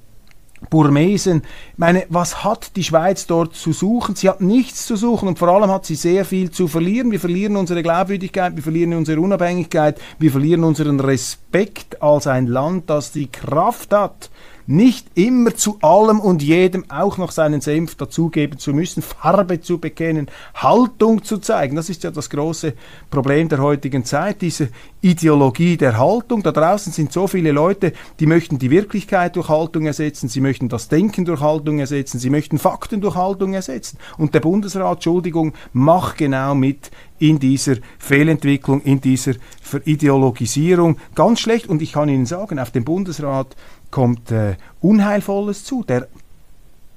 Burmesen. 0.69 1.43
Ich 1.73 1.77
meine, 1.77 2.05
was 2.09 2.43
hat 2.43 2.75
die 2.75 2.83
Schweiz 2.83 3.27
dort 3.27 3.55
zu 3.55 3.71
suchen? 3.71 4.15
Sie 4.15 4.27
hat 4.29 4.41
nichts 4.41 4.87
zu 4.87 4.95
suchen 4.95 5.27
und 5.27 5.37
vor 5.37 5.49
allem 5.49 5.69
hat 5.69 5.85
sie 5.85 5.95
sehr 5.95 6.25
viel 6.25 6.49
zu 6.49 6.67
verlieren. 6.67 7.11
Wir 7.11 7.19
verlieren 7.19 7.55
unsere 7.55 7.83
Glaubwürdigkeit, 7.83 8.55
wir 8.55 8.63
verlieren 8.63 8.93
unsere 8.93 9.21
Unabhängigkeit, 9.21 9.99
wir 10.17 10.31
verlieren 10.31 10.63
unseren 10.63 10.99
Respekt 10.99 12.01
als 12.01 12.25
ein 12.25 12.47
Land, 12.47 12.89
das 12.89 13.11
die 13.11 13.27
Kraft 13.27 13.93
hat, 13.93 14.30
nicht 14.71 15.07
immer 15.15 15.53
zu 15.53 15.77
allem 15.81 16.19
und 16.19 16.41
jedem 16.41 16.89
auch 16.89 17.17
noch 17.17 17.31
seinen 17.31 17.61
Senf 17.61 17.95
dazugeben 17.95 18.57
zu 18.57 18.73
müssen, 18.73 19.01
Farbe 19.01 19.61
zu 19.61 19.79
bekennen, 19.79 20.27
Haltung 20.55 21.23
zu 21.23 21.39
zeigen. 21.39 21.75
Das 21.75 21.89
ist 21.89 22.03
ja 22.03 22.11
das 22.11 22.29
große 22.29 22.73
Problem 23.09 23.49
der 23.49 23.59
heutigen 23.59 24.05
Zeit, 24.05 24.41
diese 24.41 24.69
Ideologie 25.01 25.77
der 25.77 25.99
Haltung. 25.99 26.41
Da 26.41 26.51
draußen 26.51 26.93
sind 26.93 27.11
so 27.11 27.27
viele 27.27 27.51
Leute, 27.51 27.91
die 28.19 28.25
möchten 28.25 28.59
die 28.59 28.71
Wirklichkeit 28.71 29.35
durch 29.35 29.49
Haltung 29.49 29.85
ersetzen, 29.85 30.29
sie 30.29 30.41
möchten 30.41 30.69
das 30.69 30.87
Denken 30.87 31.25
durch 31.25 31.41
Haltung 31.41 31.79
ersetzen, 31.79 32.19
sie 32.19 32.29
möchten 32.29 32.57
Fakten 32.57 33.01
durch 33.01 33.15
Haltung 33.15 33.53
ersetzen. 33.53 33.97
Und 34.17 34.33
der 34.33 34.39
Bundesrat, 34.39 34.97
Entschuldigung, 34.97 35.53
macht 35.73 36.17
genau 36.17 36.55
mit 36.55 36.91
in 37.21 37.37
dieser 37.37 37.75
Fehlentwicklung, 37.99 38.81
in 38.81 38.99
dieser 38.99 39.33
Verideologisierung. 39.61 40.97
Ganz 41.13 41.39
schlecht. 41.39 41.67
Und 41.67 41.81
ich 41.81 41.93
kann 41.93 42.09
Ihnen 42.09 42.25
sagen, 42.25 42.57
auf 42.57 42.71
dem 42.71 42.83
Bundesrat 42.83 43.55
kommt 43.91 44.31
äh, 44.31 44.55
Unheilvolles 44.81 45.63
zu. 45.63 45.83
Der 45.83 46.07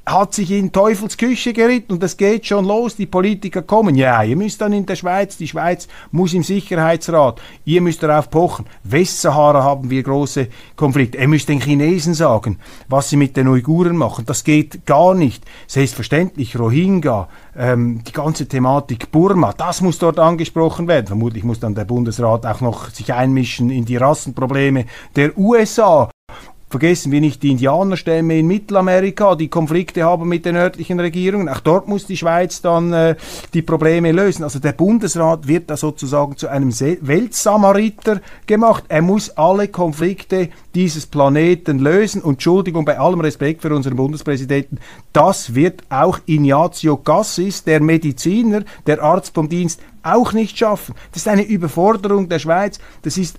hat 0.07 0.35
sich 0.35 0.51
in 0.51 0.71
Teufels 0.71 1.17
Küche 1.17 1.53
geritten 1.53 1.95
und 1.95 2.03
es 2.03 2.17
geht 2.17 2.47
schon 2.47 2.67
los, 2.67 2.97
die 2.97 3.07
Politiker 3.07 3.63
kommen. 3.63 3.95
Ja, 3.95 4.23
ihr 4.23 4.37
müsst 4.37 4.61
dann 4.61 4.73
in 4.73 4.85
der 4.85 4.97
Schweiz, 4.97 5.37
die 5.37 5.49
Schweiz 5.49 5.89
muss 6.11 6.35
im 6.35 6.43
Sicherheitsrat, 6.43 7.41
ihr 7.65 7.81
müsst 7.81 8.03
darauf 8.03 8.29
pochen. 8.31 8.67
Westsahara 8.83 9.63
haben 9.63 9.89
wir 9.89 10.03
große 10.03 10.49
Konflikte. 10.77 11.19
Ihr 11.19 11.29
müsst 11.29 11.49
den 11.49 11.61
Chinesen 11.61 12.15
sagen, 12.15 12.59
was 12.89 13.09
sie 13.09 13.17
mit 13.17 13.37
den 13.37 13.49
Uiguren 13.49 13.97
machen. 13.97 14.27
Das 14.27 14.45
geht 14.45 14.85
gar 14.85 15.15
nicht. 15.15 15.45
Selbstverständlich 15.67 16.59
Rohingya, 16.59 17.29
ähm, 17.57 18.03
die 18.07 18.13
ganze 18.13 18.47
Thematik 18.47 19.11
Burma, 19.11 19.53
das 19.53 19.81
muss 19.81 19.99
dort 19.99 20.19
angesprochen 20.19 20.87
werden. 20.87 21.07
Vermutlich 21.07 21.45
muss 21.45 21.61
dann 21.61 21.75
der 21.75 21.85
Bundesrat 21.85 22.45
auch 22.45 22.61
noch 22.61 22.91
sich 22.91 23.13
einmischen 23.13 23.71
in 23.71 23.85
die 23.85 23.97
Rassenprobleme 23.97 24.85
der 25.17 25.37
USA 25.39 26.11
Vergessen 26.75 27.13
wir 27.13 27.21
nicht 27.21 27.41
die 27.45 27.53
Indianerstämme 27.53 28.37
in 28.37 28.49
Mittelamerika, 28.49 29.37
die 29.37 29.47
Konflikte 29.47 30.03
haben 30.03 30.29
mit 30.29 30.45
den 30.45 30.57
örtlichen 30.57 30.99
Regierungen. 30.99 31.49
Auch 31.49 31.61
dort 31.61 31.87
muss 31.87 32.05
die 32.05 32.17
Schweiz 32.17 32.63
dann 32.63 32.93
äh, 32.93 33.15
die 33.53 33.63
Probleme 33.63 34.11
lösen. 34.11 34.43
Also 34.43 34.59
der 34.59 34.73
Bundesrat 34.73 35.47
wird 35.47 35.71
da 35.71 35.77
sozusagen 35.77 36.37
zu 36.37 36.49
einem 36.49 36.73
Weltsamariter 36.73 38.21
gemacht. 38.49 38.83
Er 38.89 39.03
muss 39.03 39.31
alle 39.31 39.69
Konflikte 39.69 40.49
dieses 40.75 41.07
Planeten 41.07 41.79
lösen. 41.79 42.23
Und 42.23 42.33
Entschuldigung, 42.33 42.85
bei 42.85 42.99
allem 42.99 43.21
Respekt 43.21 43.63
für 43.63 43.73
unseren 43.73 43.95
Bundespräsidenten, 43.95 44.81
das 45.13 45.55
wird 45.55 45.85
auch 45.91 46.19
Ignazio 46.27 46.97
Cassis, 46.97 47.63
der 47.63 47.81
Mediziner, 47.81 48.65
der 48.89 49.01
Arzt 49.01 49.33
vom 49.33 49.49
Dienst, 49.49 49.81
auch 50.03 50.33
nicht 50.33 50.59
schaffen. 50.59 50.97
Das 51.13 51.23
ist 51.23 51.29
eine 51.29 51.45
Überforderung 51.45 52.29
der 52.29 52.41
Schweiz. 52.41 52.81
Das 53.03 53.17
ist 53.17 53.39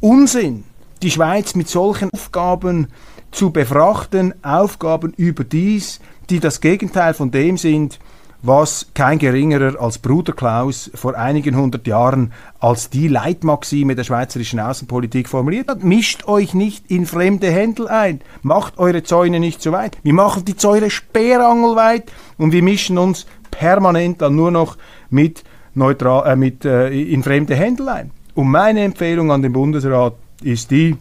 Unsinn 0.00 0.64
die 1.04 1.10
Schweiz 1.10 1.54
mit 1.54 1.68
solchen 1.68 2.08
Aufgaben 2.10 2.88
zu 3.30 3.50
befrachten, 3.50 4.34
Aufgaben 4.42 5.12
überdies, 5.12 6.00
die 6.30 6.40
das 6.40 6.62
Gegenteil 6.62 7.12
von 7.12 7.30
dem 7.30 7.58
sind, 7.58 7.98
was 8.40 8.88
kein 8.94 9.18
geringerer 9.18 9.80
als 9.80 9.98
Bruder 9.98 10.32
Klaus 10.32 10.90
vor 10.94 11.14
einigen 11.14 11.56
hundert 11.56 11.86
Jahren 11.86 12.32
als 12.58 12.88
die 12.88 13.08
Leitmaxime 13.08 13.94
der 13.94 14.04
schweizerischen 14.04 14.60
Außenpolitik 14.60 15.28
formuliert 15.28 15.68
hat. 15.68 15.84
Mischt 15.84 16.26
euch 16.26 16.54
nicht 16.54 16.90
in 16.90 17.04
fremde 17.04 17.50
Händel 17.50 17.88
ein, 17.88 18.20
macht 18.42 18.78
eure 18.78 19.02
Zäune 19.02 19.40
nicht 19.40 19.60
zu 19.60 19.72
weit. 19.72 19.98
Wir 20.02 20.14
machen 20.14 20.46
die 20.46 20.56
Zäune 20.56 20.88
sperrangelweit 20.88 22.10
und 22.38 22.52
wir 22.52 22.62
mischen 22.62 22.96
uns 22.96 23.26
permanent 23.50 24.22
dann 24.22 24.36
nur 24.36 24.50
noch 24.50 24.78
mit, 25.10 25.44
neutral, 25.74 26.32
äh, 26.32 26.36
mit 26.36 26.64
äh, 26.64 26.88
in 26.88 27.22
fremde 27.22 27.54
Händel 27.54 27.90
ein. 27.90 28.10
Und 28.34 28.48
meine 28.48 28.82
Empfehlung 28.82 29.30
an 29.30 29.42
den 29.42 29.52
Bundesrat, 29.52 30.14
ist 30.44 30.70
die, 30.70 30.96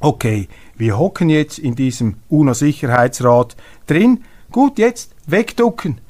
okay, 0.00 0.48
wir 0.76 0.98
hocken 0.98 1.28
jetzt 1.28 1.58
in 1.58 1.74
diesem 1.74 2.16
UNO-Sicherheitsrat 2.28 3.56
drin, 3.86 4.24
gut, 4.52 4.78
jetzt 4.78 5.14
wegducken, 5.26 6.00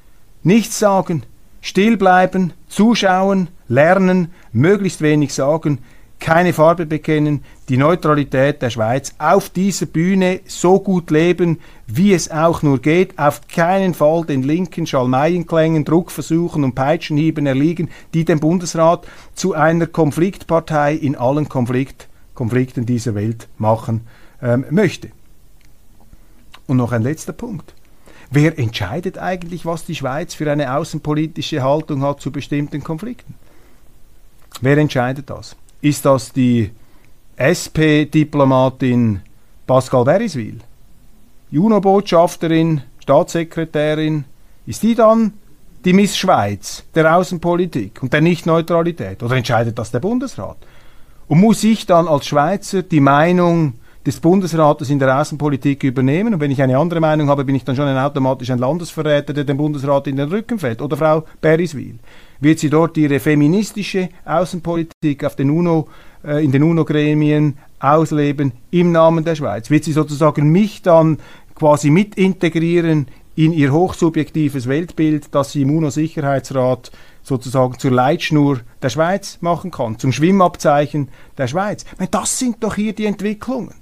nichts 0.43 0.79
sagen, 0.79 1.23
still 1.61 1.97
bleiben, 1.97 2.53
zuschauen, 2.69 3.49
lernen, 3.69 4.33
möglichst 4.53 5.01
wenig 5.01 5.33
sagen, 5.33 5.79
keine 6.21 6.53
Farbe 6.53 6.85
bekennen, 6.85 7.45
die 7.69 7.77
Neutralität 7.77 8.61
der 8.61 8.71
Schweiz 8.71 9.15
auf 9.19 9.51
dieser 9.51 9.87
Bühne 9.87 10.41
so 10.47 10.81
gut 10.81 11.11
leben, 11.13 11.61
wie 11.87 12.13
es 12.13 12.31
auch 12.31 12.63
nur 12.63 12.81
geht, 12.81 13.17
auf 13.19 13.47
keinen 13.47 13.95
Fall 13.95 14.25
den 14.25 14.43
linken 14.43 14.87
Schalmeienklängen, 14.87 15.85
Druckversuchen 15.85 16.65
und 16.65 16.75
Peitschenhieben 16.75 17.47
erliegen, 17.47 17.89
die 18.15 18.25
den 18.25 18.41
Bundesrat 18.41 19.07
zu 19.35 19.55
einer 19.55 19.87
Konfliktpartei 19.87 20.95
in 20.95 21.15
allen 21.15 21.49
Konflikten 21.49 22.09
Konflikten 22.39 22.87
dieser 22.87 23.17
Welt 23.17 23.49
machen 23.59 24.03
ähm, 24.41 24.65
möchte. 24.71 25.09
Und 26.69 26.77
noch 26.77 26.93
ein 26.93 27.03
letzter 27.03 27.33
Punkt. 27.33 27.75
Wer 28.31 28.57
entscheidet 28.57 29.19
eigentlich, 29.19 29.67
was 29.67 29.85
die 29.85 29.97
Schweiz 29.97 30.35
für 30.35 30.49
eine 30.49 30.77
außenpolitische 30.77 31.65
Haltung 31.65 32.03
hat 32.03 32.21
zu 32.21 32.31
bestimmten 32.31 32.85
Konflikten? 32.85 33.35
Wer 34.61 34.79
entscheidet 34.79 35.31
das? 35.31 35.57
Ist 35.81 36.05
das 36.05 36.33
die 36.33 36.71
SP-Diplomatin 37.37 39.21
Pascal 39.67 40.05
Beriswil? 40.05 40.61
UNO-Botschafterin, 41.51 42.83
Staatssekretärin? 43.01 44.27
Ist 44.65 44.85
die 44.85 44.95
dann 44.95 45.33
die 45.85 45.93
Miss 45.93 46.17
Schweiz 46.17 46.85
der 46.95 47.17
Außenpolitik 47.17 48.01
und 48.01 48.13
der 48.13 48.21
Nichtneutralität? 48.21 49.25
Oder 49.25 49.35
entscheidet 49.35 49.77
das 49.77 49.91
der 49.91 49.99
Bundesrat? 49.99 50.59
Und 51.29 51.41
muss 51.41 51.63
ich 51.63 51.87
dann 51.87 52.09
als 52.09 52.27
Schweizer 52.27 52.83
die 52.83 53.01
Meinung 53.01 53.75
des 54.07 54.21
Bundesrates 54.21 54.89
in 54.89 54.99
der 54.99 55.21
Außenpolitik 55.21 55.85
übernehmen. 55.85 56.33
Und 56.33 56.41
wenn 56.41 56.51
ich 56.51 56.63
eine 56.63 56.79
andere 56.79 57.01
Meinung 57.01 57.29
habe, 57.29 57.45
bin 57.45 57.55
ich 57.55 57.65
dann 57.65 57.77
schon 57.77 57.87
ein 57.87 57.99
automatisch 57.99 58.51
ein 58.51 58.59
Landesverräter, 58.59 59.35
der 59.35 59.45
dem 59.45 59.59
Bundesrat 59.59 60.07
in 60.07 60.17
den 60.17 60.31
Rücken 60.31 60.59
fällt. 60.59 60.81
Oder 60.81 60.97
Frau 60.97 61.25
Beriswil. 61.43 61.99
Wird 62.41 62.59
sie 62.59 62.71
dort 62.71 62.97
ihre 62.97 63.21
feministische 63.21 64.09
Außenpolitik 64.25 65.25
auf 65.25 65.37
den 65.37 65.51
UNO, 65.51 65.89
äh, 66.25 66.43
in 66.43 66.53
den 66.53 66.63
UNO-Gremien 66.63 67.59
ausleben 67.81 68.53
im 68.71 68.93
Namen 68.93 69.25
der 69.25 69.35
Schweiz? 69.35 69.69
Wird 69.69 69.85
sie 69.85 69.93
sozusagen 69.93 70.51
mich 70.51 70.81
dann 70.81 71.19
quasi 71.55 71.91
mit 71.91 72.15
integrieren 72.15 73.09
in 73.39 73.53
ihr 73.53 73.73
hochsubjektives 73.73 74.67
Weltbild, 74.67 75.33
das 75.33 75.53
sie 75.53 75.63
im 75.63 75.71
UNO-Sicherheitsrat 75.71 76.91
sozusagen 77.23 77.79
zur 77.79 77.93
Leitschnur 77.93 78.63
der 78.83 78.89
Schweiz 78.89 79.39
machen 79.41 79.71
kann, 79.71 79.97
zum 79.97 80.11
Schwimmabzeichen 80.11 81.09
der 81.37 81.47
Schweiz. 81.47 81.85
meine, 81.99 82.11
das 82.11 82.37
sind 82.37 82.57
doch 82.65 82.75
hier 82.75 82.95
die 82.95 83.07
Entwicklungen. 83.07 83.75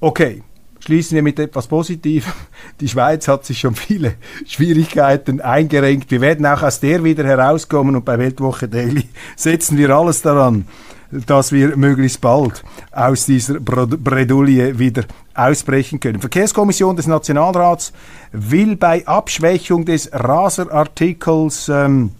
Okay, 0.00 0.42
schließen 0.80 1.14
wir 1.14 1.22
mit 1.22 1.38
etwas 1.38 1.68
Positivem. 1.68 2.32
Die 2.80 2.88
Schweiz 2.88 3.28
hat 3.28 3.44
sich 3.44 3.60
schon 3.60 3.76
viele 3.76 4.14
Schwierigkeiten 4.48 5.40
eingerenkt. 5.40 6.10
Wir 6.10 6.20
werden 6.20 6.46
auch 6.46 6.64
aus 6.64 6.80
der 6.80 7.04
wieder 7.04 7.22
herauskommen 7.22 7.94
und 7.94 8.04
bei 8.04 8.18
Weltwoche 8.18 8.66
Daily 8.66 9.06
setzen 9.36 9.78
wir 9.78 9.90
alles 9.90 10.22
daran, 10.22 10.66
dass 11.10 11.52
wir 11.52 11.76
möglichst 11.76 12.20
bald 12.20 12.64
aus 12.92 13.26
dieser 13.26 13.60
Bredouille 13.60 14.78
wieder 14.78 15.04
ausbrechen 15.34 16.00
können. 16.00 16.20
Verkehrskommission 16.20 16.96
des 16.96 17.06
Nationalrats 17.06 17.92
will 18.32 18.76
bei 18.76 19.06
Abschwächung 19.06 19.84
des 19.84 20.10
Raser-Artikels 20.12 21.68
ähm, 21.68 22.12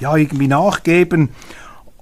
ja, 0.00 0.16
irgendwie 0.16 0.48
nachgeben 0.48 1.30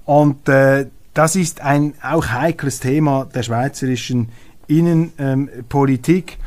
und 0.05 0.49
äh, 0.49 0.87
das 1.13 1.35
ist 1.35 1.61
ein 1.61 1.93
auch 2.01 2.27
heikles 2.27 2.79
Thema 2.79 3.25
der 3.25 3.43
schweizerischen 3.43 4.29
Innenpolitik. 4.67 6.37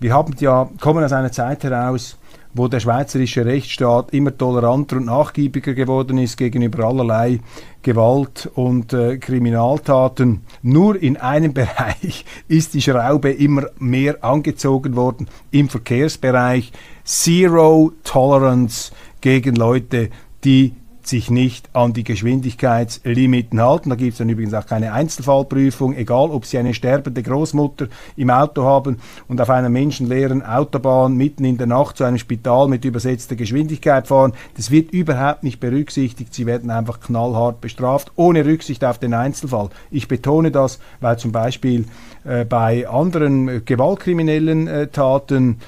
Wir 0.00 0.12
haben 0.12 0.34
ja, 0.40 0.68
kommen 0.80 1.04
aus 1.04 1.12
einer 1.12 1.30
Zeit 1.30 1.62
heraus, 1.64 2.18
wo 2.56 2.68
der 2.68 2.80
schweizerische 2.80 3.44
Rechtsstaat 3.44 4.12
immer 4.12 4.36
toleranter 4.36 4.96
und 4.96 5.06
nachgiebiger 5.06 5.74
geworden 5.74 6.18
ist 6.18 6.36
gegenüber 6.36 6.84
allerlei 6.84 7.40
Gewalt 7.82 8.50
und 8.54 8.92
äh, 8.92 9.18
Kriminaltaten. 9.18 10.42
Nur 10.62 11.00
in 11.00 11.16
einem 11.16 11.52
Bereich 11.54 12.24
ist 12.48 12.74
die 12.74 12.82
Schraube 12.82 13.30
immer 13.30 13.66
mehr 13.78 14.24
angezogen 14.24 14.96
worden, 14.96 15.28
im 15.50 15.68
Verkehrsbereich. 15.68 16.72
Zero 17.04 17.92
Tolerance 18.02 18.92
gegen 19.20 19.54
Leute, 19.54 20.10
die 20.44 20.74
sich 21.08 21.30
nicht 21.30 21.68
an 21.72 21.92
die 21.92 22.04
Geschwindigkeitslimiten 22.04 23.60
halten. 23.60 23.90
Da 23.90 23.96
gibt 23.96 24.12
es 24.12 24.18
dann 24.18 24.28
übrigens 24.28 24.54
auch 24.54 24.66
keine 24.66 24.92
Einzelfallprüfung, 24.92 25.94
egal 25.96 26.30
ob 26.30 26.44
Sie 26.44 26.58
eine 26.58 26.74
sterbende 26.74 27.22
Großmutter 27.22 27.88
im 28.16 28.30
Auto 28.30 28.64
haben 28.64 28.98
und 29.28 29.40
auf 29.40 29.50
einer 29.50 29.68
menschenleeren 29.68 30.42
Autobahn 30.42 31.16
mitten 31.16 31.44
in 31.44 31.58
der 31.58 31.66
Nacht 31.66 31.96
zu 31.96 32.04
einem 32.04 32.18
Spital 32.18 32.68
mit 32.68 32.84
übersetzter 32.84 33.36
Geschwindigkeit 33.36 34.08
fahren. 34.08 34.32
Das 34.56 34.70
wird 34.70 34.90
überhaupt 34.92 35.42
nicht 35.42 35.60
berücksichtigt. 35.60 36.34
Sie 36.34 36.46
werden 36.46 36.70
einfach 36.70 37.00
knallhart 37.00 37.60
bestraft, 37.60 38.12
ohne 38.16 38.44
Rücksicht 38.44 38.84
auf 38.84 38.98
den 38.98 39.14
Einzelfall. 39.14 39.70
Ich 39.90 40.08
betone 40.08 40.50
das, 40.50 40.78
weil 41.00 41.18
zum 41.18 41.32
Beispiel 41.32 41.84
äh, 42.24 42.44
bei 42.44 42.88
anderen 42.88 43.64
gewaltkriminellen 43.64 44.66
äh, 44.66 44.88
Taten 44.88 45.58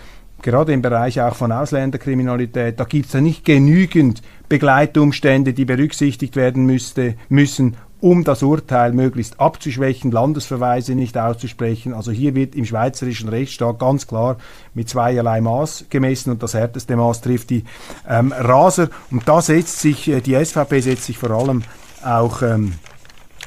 gerade 0.43 0.73
im 0.73 0.83
Bereich 0.83 1.21
auch 1.21 1.35
von 1.35 1.53
Ausländerkriminalität, 1.53 2.79
da 2.79 2.85
gibt 2.85 3.07
es 3.07 3.13
ja 3.13 3.21
nicht 3.21 3.45
genügend 3.45 4.23
Begleitumstände, 4.49 5.53
die 5.53 5.65
berücksichtigt 5.65 6.37
werden 6.37 6.65
müsste, 6.65 7.15
müssen, 7.29 7.77
um 8.01 8.23
das 8.23 8.43
Urteil 8.43 8.93
möglichst 8.93 9.41
abzuschwächen, 9.41 10.13
Landesverweise 10.13 10.95
nicht 10.95 11.19
auszusprechen. 11.19 11.95
Also 11.95 12.13
hier 12.13 12.35
wird 12.35 12.55
im 12.55 12.65
schweizerischen 12.65 13.29
Rechtsstaat 13.29 13.81
ganz 13.81 14.07
klar 14.07 14.37
mit 14.75 14.89
zweierlei 14.89 15.41
Maß 15.41 15.87
gemessen 15.91 16.31
und 16.31 16.43
das 16.43 16.55
härteste 16.55 16.97
Maß 16.97 17.23
trifft 17.23 17.51
die 17.51 17.65
ähm, 18.09 18.33
Raser. 18.33 18.89
Und 19.11 19.29
da 19.29 19.43
setzt 19.43 19.81
sich, 19.81 20.09
äh, 20.09 20.21
die 20.21 20.43
SVP 20.43 20.81
setzt 20.81 21.05
sich 21.05 21.19
vor 21.19 21.31
allem 21.31 21.63
auch 22.05 22.43
ähm, 22.43 22.75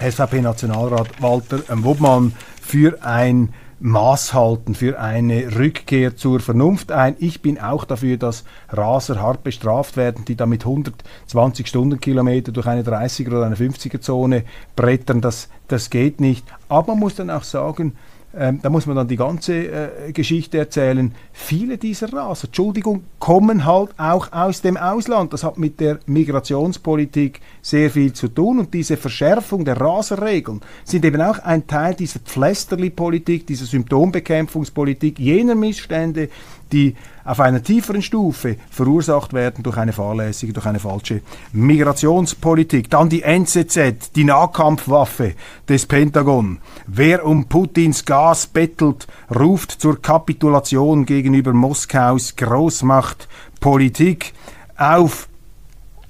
SVP-Nationalrat 0.02 1.22
Walter 1.22 1.60
ähm, 1.70 1.84
Wobmann 1.86 2.34
für 2.62 3.02
ein 3.04 3.54
Maß 3.84 4.36
halten, 4.36 4.76
für 4.76 5.00
eine 5.00 5.56
Rückkehr 5.58 6.16
zur 6.16 6.40
Vernunft 6.40 6.92
ein. 6.92 7.16
Ich 7.18 7.42
bin 7.42 7.60
auch 7.60 7.84
dafür, 7.84 8.18
dass 8.18 8.44
Raser 8.70 9.20
hart 9.20 9.44
bestraft 9.44 9.98
werden, 9.98 10.24
die 10.24 10.36
da 10.36 10.46
mit 10.46 10.64
120 10.64 11.68
Stundenkilometer 11.68 12.52
durch 12.52 12.68
eine 12.68 12.84
30er 12.84 13.30
oder 13.30 13.46
eine 13.48 13.56
50er 13.56 14.00
Zone 14.00 14.44
brettern. 14.76 15.20
Das, 15.20 15.50
das 15.68 15.90
geht 15.90 16.22
nicht. 16.22 16.46
Aber 16.70 16.94
man 16.94 17.00
muss 17.00 17.16
dann 17.16 17.32
auch 17.32 17.44
sagen, 17.44 17.98
ähm, 18.38 18.60
da 18.62 18.70
muss 18.70 18.86
man 18.86 18.96
dann 18.96 19.08
die 19.08 19.18
ganze 19.18 19.54
äh, 19.54 20.12
Geschichte 20.14 20.58
erzählen. 20.58 21.14
Viele 21.34 21.78
dieser 21.78 22.14
Raser, 22.14 22.46
Entschuldigung, 22.46 23.04
kommen 23.20 23.66
halt 23.66 23.90
auch 23.98 24.32
aus 24.32 24.62
dem 24.62 24.78
Ausland. 24.78 25.34
Das 25.34 25.44
hat 25.44 25.58
mit 25.58 25.80
der 25.80 26.00
Migrationspolitik 26.06 27.42
sehr 27.62 27.90
viel 27.90 28.14
zu 28.14 28.30
tun 28.30 28.60
und 28.60 28.74
diese 28.74 28.96
Verschärfung 28.96 29.66
der 29.66 29.80
Raserregeln 29.82 30.62
sind 30.86 31.04
eben 31.04 31.22
auch 31.22 31.40
ein 31.40 31.68
Teil 31.68 31.94
dieser 31.94 32.20
Pflästerli-Politik, 32.20 33.46
dieser 33.48 33.66
Symptombekämpfungspolitik, 33.66 35.20
jener 35.20 35.56
Missstände, 35.56 36.30
die 36.72 36.96
auf 37.24 37.40
einer 37.40 37.62
tieferen 37.62 38.02
Stufe 38.02 38.58
verursacht 38.70 39.34
werden 39.34 39.64
durch 39.64 39.78
eine 39.78 39.94
fahrlässige, 39.94 40.54
durch 40.54 40.66
eine 40.66 40.80
falsche 40.80 41.22
Migrationspolitik. 41.54 42.90
Dann 42.90 43.10
die 43.10 43.24
NZZ, 43.24 44.12
die 44.16 44.24
Nahkampfwaffe 44.24 45.36
des 45.68 45.86
Pentagon. 45.86 46.60
Wer 46.88 47.26
um 47.26 47.46
Putins 47.46 48.06
Gas 48.06 48.48
bettelt, 48.48 49.08
ruft 49.34 49.72
zur 49.72 50.02
Kapitulation 50.02 51.06
gegenüber 51.06 51.54
Moskaus 51.54 52.36
Großmachtpolitik 52.36 54.34
auf. 54.78 55.28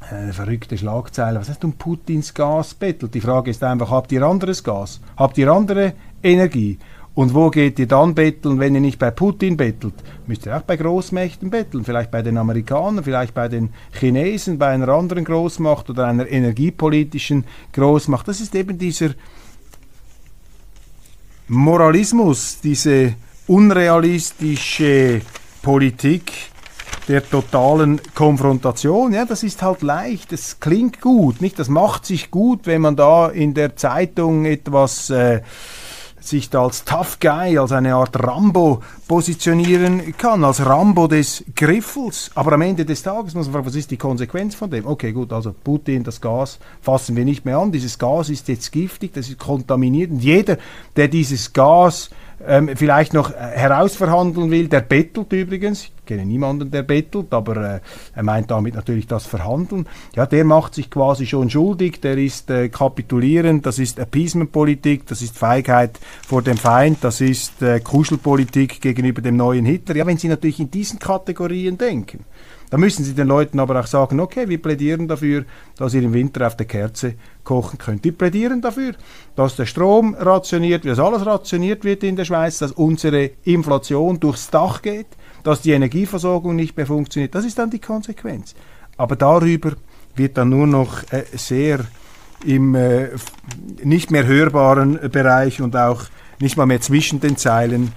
Eine 0.10 0.34
verrückte 0.34 0.78
Schlagzeile. 0.78 1.40
Was 1.40 1.50
heißt 1.50 1.64
um 1.64 1.74
Putins 1.74 2.34
Gas 2.34 2.74
bettelt? 2.74 3.14
Die 3.14 3.22
Frage 3.22 3.52
ist 3.52 3.64
einfach, 3.64 3.92
habt 3.92 4.12
ihr 4.12 4.24
anderes 4.24 4.64
Gas? 4.64 5.00
Habt 5.16 5.38
ihr 5.38 5.50
andere 5.52 5.94
Energie? 6.22 6.78
Und 7.14 7.34
wo 7.34 7.50
geht 7.50 7.78
ihr 7.78 7.88
dann 7.88 8.16
betteln, 8.16 8.60
wenn 8.60 8.74
ihr 8.74 8.82
nicht 8.82 8.98
bei 8.98 9.12
Putin 9.12 9.58
bettelt? 9.58 9.94
Müsst 10.28 10.46
ihr 10.46 10.56
auch 10.56 10.62
bei 10.62 10.78
Großmächten 10.78 11.50
betteln, 11.50 11.84
vielleicht 11.84 12.10
bei 12.10 12.22
den 12.22 12.38
Amerikanern, 12.38 13.04
vielleicht 13.04 13.34
bei 13.34 13.50
den 13.50 13.74
Chinesen, 13.92 14.58
bei 14.58 14.68
einer 14.68 14.88
anderen 14.88 15.26
Großmacht 15.26 15.90
oder 15.90 16.08
einer 16.08 16.30
energiepolitischen 16.30 17.46
Großmacht. 17.74 18.28
Das 18.30 18.40
ist 18.40 18.56
eben 18.56 18.78
dieser 18.78 19.10
Moralismus, 21.50 22.60
diese 22.64 23.16
unrealistische 23.46 25.22
Politik 25.62 26.32
der 27.10 27.30
totalen 27.30 28.00
Konfrontation. 28.16 29.12
Ja, 29.12 29.26
das 29.26 29.44
ist 29.44 29.62
halt 29.62 29.82
leicht, 29.82 30.32
das 30.32 30.62
klingt 30.62 31.02
gut, 31.02 31.42
nicht? 31.42 31.60
Das 31.60 31.68
macht 31.68 32.06
sich 32.06 32.32
gut, 32.32 32.68
wenn 32.68 32.82
man 32.82 32.96
da 32.96 33.28
in 33.28 33.54
der 33.54 33.76
Zeitung 33.76 34.46
etwas 34.46 35.10
äh, 35.10 35.42
sich 36.22 36.50
da 36.50 36.64
als 36.64 36.86
Tough 36.86 37.20
Guy, 37.20 37.58
als 37.58 37.72
eine 37.72 37.96
Art 37.96 38.22
Rambo 38.22 38.82
positionieren 39.08 40.16
kann, 40.18 40.44
als 40.44 40.66
Rambo 40.66 41.08
des 41.08 41.44
Griffels. 41.56 42.32
Aber 42.36 42.54
am 42.54 42.62
Ende 42.62 42.86
des 42.86 43.04
Tages 43.04 43.34
muss 43.34 43.48
man 43.48 43.54
fragen, 43.54 43.66
was 43.66 43.76
ist 43.76 43.92
die 43.92 43.98
Konsequenz 43.98 44.56
von 44.56 44.70
dem? 44.70 44.86
Okay, 44.86 45.12
gut, 45.12 45.34
also 45.34 45.54
Putin, 45.64 46.04
das 46.04 46.22
Gas 46.22 46.60
fassen 46.82 47.16
wir 47.16 47.26
nicht 47.26 47.44
mehr 47.44 47.58
an. 47.58 47.72
Dieses 47.72 47.98
Gas 47.98 48.30
ist 48.30 48.48
jetzt 48.48 48.72
giftig, 48.72 49.14
das 49.14 49.28
ist 49.28 49.40
kontaminiert. 49.40 50.12
Und 50.12 50.24
jeder, 50.24 50.58
der 50.96 51.08
dieses 51.08 51.52
Gas 51.52 52.10
ähm, 52.48 52.70
vielleicht 52.76 53.14
noch 53.14 53.32
äh, 53.32 53.34
herausverhandeln 53.34 54.52
will. 54.52 54.68
Der 54.68 54.82
bettelt 54.82 55.32
übrigens, 55.34 55.84
ich 55.84 56.06
kenne 56.06 56.26
niemanden, 56.26 56.72
der 56.72 56.84
bettelt, 56.84 57.34
aber 57.34 57.76
äh, 57.76 57.80
er 58.16 58.24
meint 58.24 58.52
damit 58.52 58.76
natürlich 58.76 59.08
das 59.08 59.26
Verhandeln. 59.26 59.88
Ja, 60.16 60.26
der 60.26 60.44
macht 60.44 60.76
sich 60.76 60.90
quasi 60.90 61.26
schon 61.26 61.50
schuldig, 61.50 62.02
der 62.02 62.18
ist 62.18 62.50
äh, 62.50 62.70
kapitulierend, 62.70 63.66
das 63.66 63.80
ist 63.80 64.00
Appeasement-Politik, 64.00 65.08
das 65.08 65.22
ist 65.22 65.38
Feigheit 65.38 66.00
vor 66.28 66.42
dem 66.42 66.58
Feind, 66.58 67.00
das 67.02 67.22
ist 67.22 67.62
äh, 67.62 67.80
Kuschelpolitik 67.80 68.82
gegenüber 68.82 69.22
dem 69.22 69.38
neuen 69.38 69.66
Hitler. 69.66 69.96
Ja, 69.96 70.06
wenn 70.06 70.18
Sie 70.18 70.28
natürlich 70.28 70.60
in 70.60 70.72
diesen 70.72 71.00
Kategorien 71.00 71.78
denken, 71.78 72.26
Da 72.72 72.78
müssen 72.78 73.04
Sie 73.04 73.14
den 73.14 73.28
Leuten 73.28 73.60
aber 73.60 73.78
auch 73.78 73.86
sagen, 73.86 74.22
okay, 74.22 74.48
wir 74.48 74.62
plädieren 74.62 75.10
dafür, 75.10 75.44
dass 75.76 75.94
ihr 75.94 76.04
im 76.04 76.14
Winter 76.14 76.48
auf 76.48 76.56
der 76.56 76.66
Kerze 76.66 77.16
kochen 77.44 77.78
könnt. 77.78 78.06
Die 78.06 78.14
plädieren 78.14 78.62
dafür, 78.62 78.94
dass 79.36 79.58
der 79.58 79.66
Strom 79.66 80.16
rationiert 80.16 80.86
wird, 80.86 80.98
dass 80.98 81.06
alles 81.06 81.26
rationiert 81.26 81.84
wird 81.84 82.02
in 82.04 82.16
der 82.16 82.24
Schweiz, 82.24 82.60
dass 82.60 82.72
unsere 82.72 83.32
Inflation 83.44 84.22
durchs 84.22 84.50
Dach 84.50 84.82
geht, 84.82 85.08
dass 85.44 85.62
die 85.62 85.72
Energieversorgung 85.72 86.56
nicht 86.56 86.78
mehr 86.78 86.86
funktioniert. 86.88 87.36
Das 87.36 87.44
ist 87.44 87.60
dann 87.60 87.72
die 87.72 87.80
Konsequenz. 87.80 88.56
Aber 88.96 89.18
darüber 89.18 89.74
wird 90.16 90.38
dann 90.38 90.48
nur 90.48 90.66
noch 90.66 91.04
äh, 91.12 91.26
sehr 91.34 91.86
im 92.46 92.74
äh, 92.76 93.10
nicht 93.84 94.12
mehr 94.12 94.26
hörbaren 94.26 94.98
Bereich 95.12 95.62
und 95.62 95.76
auch 95.76 96.06
nicht 96.40 96.56
mal 96.56 96.68
mehr 96.68 96.80
zwischen 96.80 97.20
den 97.20 97.36
Zeilen 97.36 97.92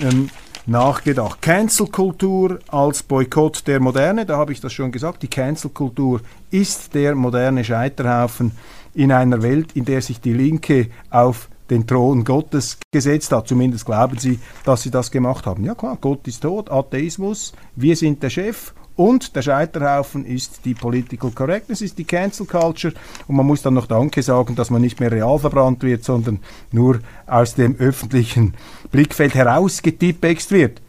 ähm, 0.00 0.28
nachgedacht. 0.68 1.40
Cancel-Kultur 1.42 2.60
als 2.68 3.02
Boykott 3.02 3.66
der 3.66 3.80
Moderne, 3.80 4.26
da 4.26 4.36
habe 4.36 4.52
ich 4.52 4.60
das 4.60 4.72
schon 4.72 4.92
gesagt, 4.92 5.22
die 5.22 5.28
Cancel-Kultur 5.28 6.20
ist 6.50 6.94
der 6.94 7.14
moderne 7.14 7.64
Scheiterhaufen 7.64 8.52
in 8.94 9.10
einer 9.10 9.42
Welt, 9.42 9.72
in 9.74 9.84
der 9.84 10.02
sich 10.02 10.20
die 10.20 10.34
Linke 10.34 10.88
auf 11.10 11.48
den 11.70 11.86
Thron 11.86 12.24
Gottes 12.24 12.78
gesetzt 12.90 13.32
hat. 13.32 13.48
Zumindest 13.48 13.86
glauben 13.86 14.18
sie, 14.18 14.38
dass 14.64 14.82
sie 14.82 14.90
das 14.90 15.10
gemacht 15.10 15.46
haben. 15.46 15.64
Ja 15.64 15.74
klar, 15.74 15.98
Gott 16.00 16.26
ist 16.26 16.42
tot, 16.42 16.70
Atheismus, 16.70 17.52
wir 17.76 17.96
sind 17.96 18.22
der 18.22 18.30
Chef 18.30 18.72
und 18.98 19.36
der 19.36 19.42
Scheiterhaufen 19.42 20.26
ist 20.26 20.64
die 20.64 20.74
Political 20.74 21.30
Correctness, 21.30 21.82
ist 21.82 21.98
die 21.98 22.04
Cancel 22.04 22.46
Culture. 22.46 22.92
Und 23.28 23.36
man 23.36 23.46
muss 23.46 23.62
dann 23.62 23.74
noch 23.74 23.86
Danke 23.86 24.24
sagen, 24.24 24.56
dass 24.56 24.70
man 24.70 24.82
nicht 24.82 24.98
mehr 24.98 25.12
real 25.12 25.38
verbrannt 25.38 25.84
wird, 25.84 26.02
sondern 26.02 26.40
nur 26.72 26.98
aus 27.24 27.54
dem 27.54 27.76
öffentlichen 27.76 28.54
Blickfeld 28.90 29.34
herausgetippext 29.34 30.50
wird. 30.50 30.80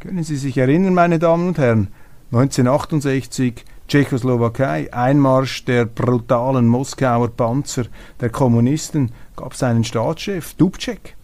Können 0.00 0.22
Sie 0.22 0.36
sich 0.36 0.56
erinnern, 0.56 0.94
meine 0.94 1.18
Damen 1.18 1.48
und 1.48 1.58
Herren? 1.58 1.88
1968 2.30 3.64
Tschechoslowakei, 3.88 4.92
Einmarsch 4.92 5.64
der 5.64 5.86
brutalen 5.86 6.66
Moskauer 6.66 7.30
Panzer 7.30 7.86
der 8.20 8.28
Kommunisten, 8.28 9.12
gab 9.34 9.54
es 9.54 9.62
einen 9.62 9.82
Staatschef, 9.82 10.54
Dubček. 10.54 11.16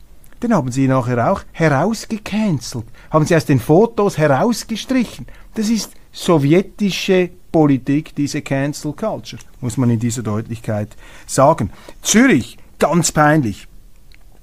Den 0.43 0.55
haben 0.55 0.73
sie 0.73 0.89
nachher 0.89 1.31
auch 1.31 1.43
herausgecancelt, 1.53 2.85
haben 3.11 3.27
sie 3.27 3.37
aus 3.37 3.45
den 3.45 3.61
Fotos 3.61 4.19
herausgestrichen. 4.19 5.27
Das 5.55 5.69
ist 5.69 5.93
sowjetische 6.11 7.31
Politik, 7.53 8.15
diese 8.15 8.43
Cancel 8.43 8.95
Culture, 8.95 9.43
muss 9.61 9.77
man 9.77 9.91
in 9.91 9.99
dieser 9.99 10.23
Deutlichkeit 10.23 10.97
sagen. 11.27 11.71
Zürich, 12.03 12.57
ganz 12.79 13.13
peinlich. 13.13 13.69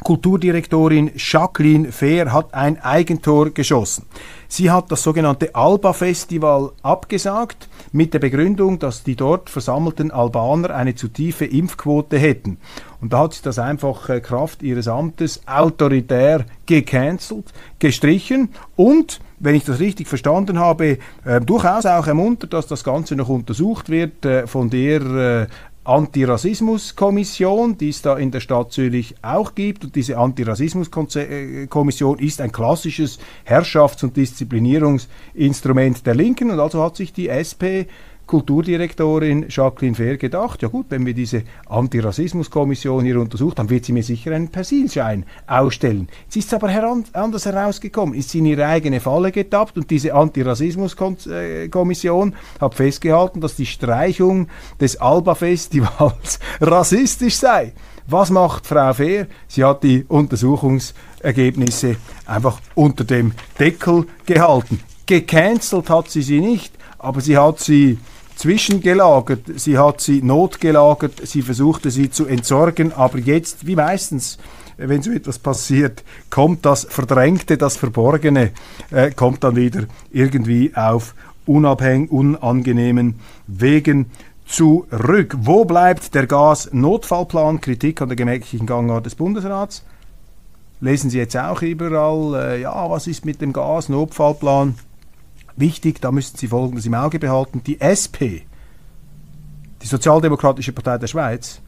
Kulturdirektorin 0.04 1.12
Jacqueline 1.16 1.92
Fehr 1.92 2.34
hat 2.34 2.54
ein 2.54 2.82
Eigentor 2.82 3.52
geschossen. 3.52 4.06
Sie 4.48 4.72
hat 4.72 4.92
das 4.92 5.04
sogenannte 5.04 5.54
Alba-Festival 5.54 6.72
abgesagt 6.82 7.70
mit 7.92 8.14
der 8.14 8.20
Begründung, 8.20 8.80
dass 8.80 9.04
die 9.04 9.16
dort 9.16 9.50
versammelten 9.50 10.10
Albaner 10.10 10.72
eine 10.72 10.96
zu 10.96 11.08
tiefe 11.08 11.46
Impfquote 11.46 12.18
hätten. 12.18 12.58
Und 13.00 13.14
da 13.14 13.20
hat 13.20 13.34
sie 13.34 13.44
das 13.44 13.60
einfach 13.60 14.10
äh, 14.10 14.22
Kraft 14.22 14.64
ihres 14.64 14.88
Amtes 14.88 15.42
autoritär 15.48 16.46
gecancelt, 16.66 17.54
gestrichen 17.80 18.50
und 18.76 19.20
wenn 19.44 19.56
ich 19.56 19.64
das 19.64 19.80
richtig 19.80 20.08
verstanden 20.08 20.60
habe, 20.60 21.00
äh, 21.26 21.42
durchaus 21.42 21.88
auch 21.88 22.06
ermuntert, 22.06 22.54
dass 22.54 22.68
das 22.68 22.84
Ganze 22.84 23.16
noch 23.16 23.28
untersucht 23.28 23.90
wird 23.90 24.24
äh, 24.24 24.46
von 24.46 24.70
der 24.70 25.02
äh, 25.02 25.48
Antirassismuskommission, 25.84 27.78
die 27.78 27.90
es 27.90 28.02
da 28.02 28.18
in 28.18 28.30
der 28.30 28.40
Stadt 28.40 28.72
Zürich 28.72 29.16
auch 29.22 29.56
gibt. 29.56 29.84
Und 29.84 29.96
diese 29.96 30.18
Antirassismuskommission 30.18 32.20
ist 32.20 32.40
ein 32.40 32.52
klassisches 32.52 33.18
Herrschafts- 33.44 34.04
und 34.04 34.16
Disziplinierungsinstrument 34.16 36.06
der 36.06 36.16
Linken. 36.16 36.52
Und 36.52 36.60
also 36.60 36.84
hat 36.84 36.98
sich 36.98 37.14
die 37.14 37.30
SP 37.30 37.90
Kulturdirektorin 38.32 39.48
Jacqueline 39.50 39.94
Fehr 39.94 40.16
gedacht, 40.16 40.62
ja 40.62 40.70
gut, 40.70 40.86
wenn 40.88 41.06
wir 41.06 41.14
diese 41.14 41.44
Antirassismuskommission 41.68 43.04
hier 43.04 43.20
untersucht, 43.20 43.60
dann 43.60 43.70
wird 43.70 43.84
sie 43.84 43.92
mir 43.92 44.04
sicher 44.04 44.32
einen 44.32 44.48
Persilschein 44.48 45.26
ausstellen. 45.48 46.08
Sie 46.30 46.40
ist 46.40 46.54
aber 46.54 46.70
heran, 46.70 47.04
anders 47.12 47.46
herausgekommen, 47.46 48.16
ist 48.16 48.30
sie 48.30 48.38
in 48.38 48.46
ihre 48.46 48.68
eigene 48.68 49.02
Falle 49.02 49.34
getappt 49.34 49.76
und 49.76 49.92
diese 49.92 50.14
Antirassismuskommission 50.14 52.36
hat 52.62 52.74
festgehalten, 52.74 53.42
dass 53.42 53.58
die 53.58 53.66
Streichung 53.66 54.48
des 54.80 55.02
Alba-Festivals 55.02 56.40
rassistisch 56.62 57.36
sei. 57.36 57.74
Was 58.08 58.30
macht 58.30 58.66
Frau 58.66 58.94
Fehr? 58.94 59.28
Sie 59.50 59.66
hat 59.66 59.84
die 59.84 60.06
Untersuchungsergebnisse 60.08 61.98
einfach 62.26 62.62
unter 62.76 63.04
dem 63.04 63.34
Deckel 63.60 64.06
gehalten. 64.26 64.80
Gecancelt 65.06 65.90
hat 65.90 66.10
sie 66.10 66.22
sie 66.22 66.40
nicht, 66.40 66.74
aber 66.98 67.20
sie 67.20 67.38
hat 67.38 67.60
sie 67.60 67.98
zwischengelagert, 68.36 69.42
sie 69.56 69.78
hat 69.78 70.02
sie 70.02 70.22
notgelagert, 70.22 71.26
sie 71.26 71.42
versuchte 71.42 71.92
sie 71.92 72.10
zu 72.10 72.26
entsorgen, 72.26 72.94
aber 72.94 73.20
jetzt, 73.20 73.68
wie 73.68 73.76
meistens, 73.76 74.38
wenn 74.78 75.02
so 75.02 75.12
etwas 75.12 75.40
passiert, 75.40 76.04
kommt 76.30 76.66
das 76.66 76.86
Verdrängte, 76.90 77.58
das 77.58 77.78
Verborgene, 77.78 78.52
äh, 78.90 79.12
kommt 79.12 79.44
dann 79.44 79.56
wieder 79.56 79.86
irgendwie 80.12 80.76
auf 80.76 81.14
unabhängig, 81.46 82.12
unangenehmen 82.12 83.20
Wegen 83.48 84.08
zurück. 84.46 85.36
Wo 85.40 85.66
bleibt 85.66 86.14
der 86.14 86.28
Gas-Notfallplan? 86.28 87.62
Kritik 87.62 88.02
an 88.02 88.10
der 88.10 88.16
gemächlichen 88.16 88.68
Gangart 88.68 89.06
des 89.06 89.16
Bundesrats. 89.16 89.84
Lesen 90.80 91.10
Sie 91.10 91.20
jetzt 91.20 91.38
auch 91.38 91.62
überall, 91.62 92.36
äh, 92.36 92.62
ja, 92.62 92.90
was 92.90 93.08
ist 93.08 93.24
mit 93.24 93.40
dem 93.42 93.54
Gas-Notfallplan? 93.54 94.76
Wichtig, 95.56 96.02
da 96.02 96.12
müssen 96.12 96.38
Sie 96.38 96.48
Folgendes 96.48 96.86
im 96.86 96.94
Auge 96.94 97.20
behalten, 97.20 97.62
die 97.66 97.80
SP, 97.82 98.46
die 99.82 99.88
Sozialdemokratische 99.88 100.74
Partei 100.74 100.98
der 100.98 101.08
Schweiz, 101.08 101.62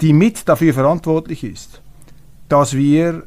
die 0.00 0.12
mit 0.12 0.48
dafür 0.48 0.74
verantwortlich 0.74 1.44
ist, 1.44 1.80
dass 2.48 2.74
wir 2.74 3.24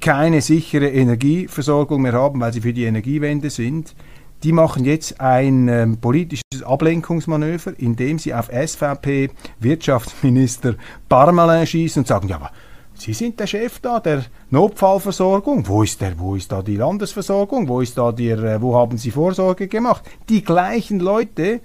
keine 0.00 0.40
sichere 0.40 0.88
Energieversorgung 0.88 2.00
mehr 2.02 2.12
haben, 2.12 2.40
weil 2.40 2.52
sie 2.52 2.60
für 2.60 2.72
die 2.72 2.84
Energiewende 2.84 3.50
sind, 3.50 3.96
die 4.44 4.52
machen 4.52 4.84
jetzt 4.84 5.20
ein 5.20 5.66
ähm, 5.66 5.98
politisches 5.98 6.62
Ablenkungsmanöver, 6.64 7.72
indem 7.78 8.20
sie 8.20 8.34
auf 8.34 8.50
SVP-Wirtschaftsminister 8.52 10.76
Parmelin 11.08 11.66
schießen 11.66 12.02
und 12.02 12.06
sagen, 12.06 12.28
ja, 12.28 12.36
aber 12.36 12.52
Sie 12.98 13.12
sind 13.12 13.38
der 13.38 13.46
Chef 13.46 13.78
da 13.78 14.00
der 14.00 14.24
Notfallversorgung. 14.50 15.68
Wo 15.68 15.84
ist 15.84 16.00
der, 16.00 16.18
wo 16.18 16.34
ist 16.34 16.50
da 16.50 16.62
die 16.62 16.76
Landesversorgung? 16.76 17.68
Wo 17.68 17.80
ist 17.80 17.96
da 17.96 18.10
die, 18.10 18.30
äh, 18.30 18.60
wo 18.60 18.74
haben 18.74 18.98
Sie 18.98 19.12
Vorsorge 19.12 19.68
gemacht? 19.68 20.02
Die 20.28 20.42
gleichen 20.42 20.98
Leute, 20.98 21.60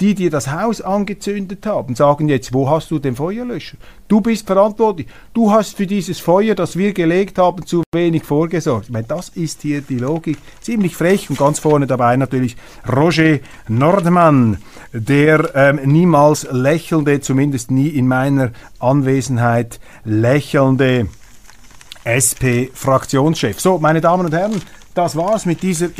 die 0.00 0.14
dir 0.14 0.30
das 0.30 0.50
Haus 0.50 0.80
angezündet 0.80 1.66
haben, 1.66 1.94
sagen 1.94 2.28
jetzt, 2.28 2.54
wo 2.54 2.70
hast 2.70 2.90
du 2.90 2.98
den 2.98 3.14
Feuerlöscher? 3.14 3.76
Du 4.08 4.20
bist 4.20 4.46
verantwortlich. 4.46 5.06
Du 5.34 5.52
hast 5.52 5.76
für 5.76 5.86
dieses 5.86 6.18
Feuer, 6.18 6.54
das 6.54 6.76
wir 6.76 6.92
gelegt 6.92 7.38
haben, 7.38 7.66
zu 7.66 7.82
wenig 7.92 8.24
vorgesorgt. 8.24 8.86
Ich 8.86 8.92
meine, 8.92 9.06
das 9.06 9.28
ist 9.28 9.62
hier 9.62 9.82
die 9.82 9.98
Logik. 9.98 10.38
Ziemlich 10.60 10.96
frech 10.96 11.28
und 11.28 11.38
ganz 11.38 11.58
vorne 11.58 11.86
dabei 11.86 12.16
natürlich 12.16 12.56
Roger 12.90 13.38
Nordmann, 13.68 14.58
der 14.92 15.54
ähm, 15.54 15.80
niemals 15.84 16.48
lächelnde, 16.50 17.20
zumindest 17.20 17.70
nie 17.70 17.88
in 17.88 18.08
meiner 18.08 18.52
Anwesenheit 18.78 19.80
lächelnde 20.04 21.08
SP-Fraktionschef. 22.04 23.60
So, 23.60 23.78
meine 23.78 24.00
Damen 24.00 24.24
und 24.24 24.34
Herren, 24.34 24.62
das 24.94 25.14
war's 25.14 25.46
mit 25.46 25.62
dieser 25.62 25.96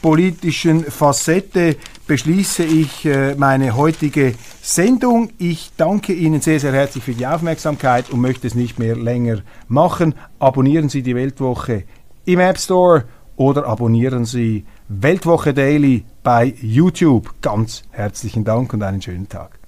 politischen 0.00 0.84
Facette 0.84 1.76
beschließe 2.06 2.64
ich 2.64 3.04
äh, 3.04 3.34
meine 3.34 3.76
heutige 3.76 4.34
Sendung. 4.62 5.30
Ich 5.38 5.72
danke 5.76 6.12
Ihnen 6.12 6.40
sehr, 6.40 6.60
sehr 6.60 6.72
herzlich 6.72 7.04
für 7.04 7.12
die 7.12 7.26
Aufmerksamkeit 7.26 8.10
und 8.10 8.20
möchte 8.20 8.46
es 8.46 8.54
nicht 8.54 8.78
mehr 8.78 8.96
länger 8.96 9.42
machen. 9.68 10.14
Abonnieren 10.38 10.88
Sie 10.88 11.02
die 11.02 11.14
Weltwoche 11.14 11.84
im 12.24 12.40
App 12.40 12.58
Store 12.58 13.04
oder 13.36 13.66
abonnieren 13.66 14.24
Sie 14.24 14.64
Weltwoche 14.88 15.54
Daily 15.54 16.04
bei 16.22 16.54
YouTube. 16.60 17.34
Ganz 17.40 17.84
herzlichen 17.90 18.44
Dank 18.44 18.72
und 18.72 18.82
einen 18.82 19.00
schönen 19.00 19.28
Tag. 19.28 19.60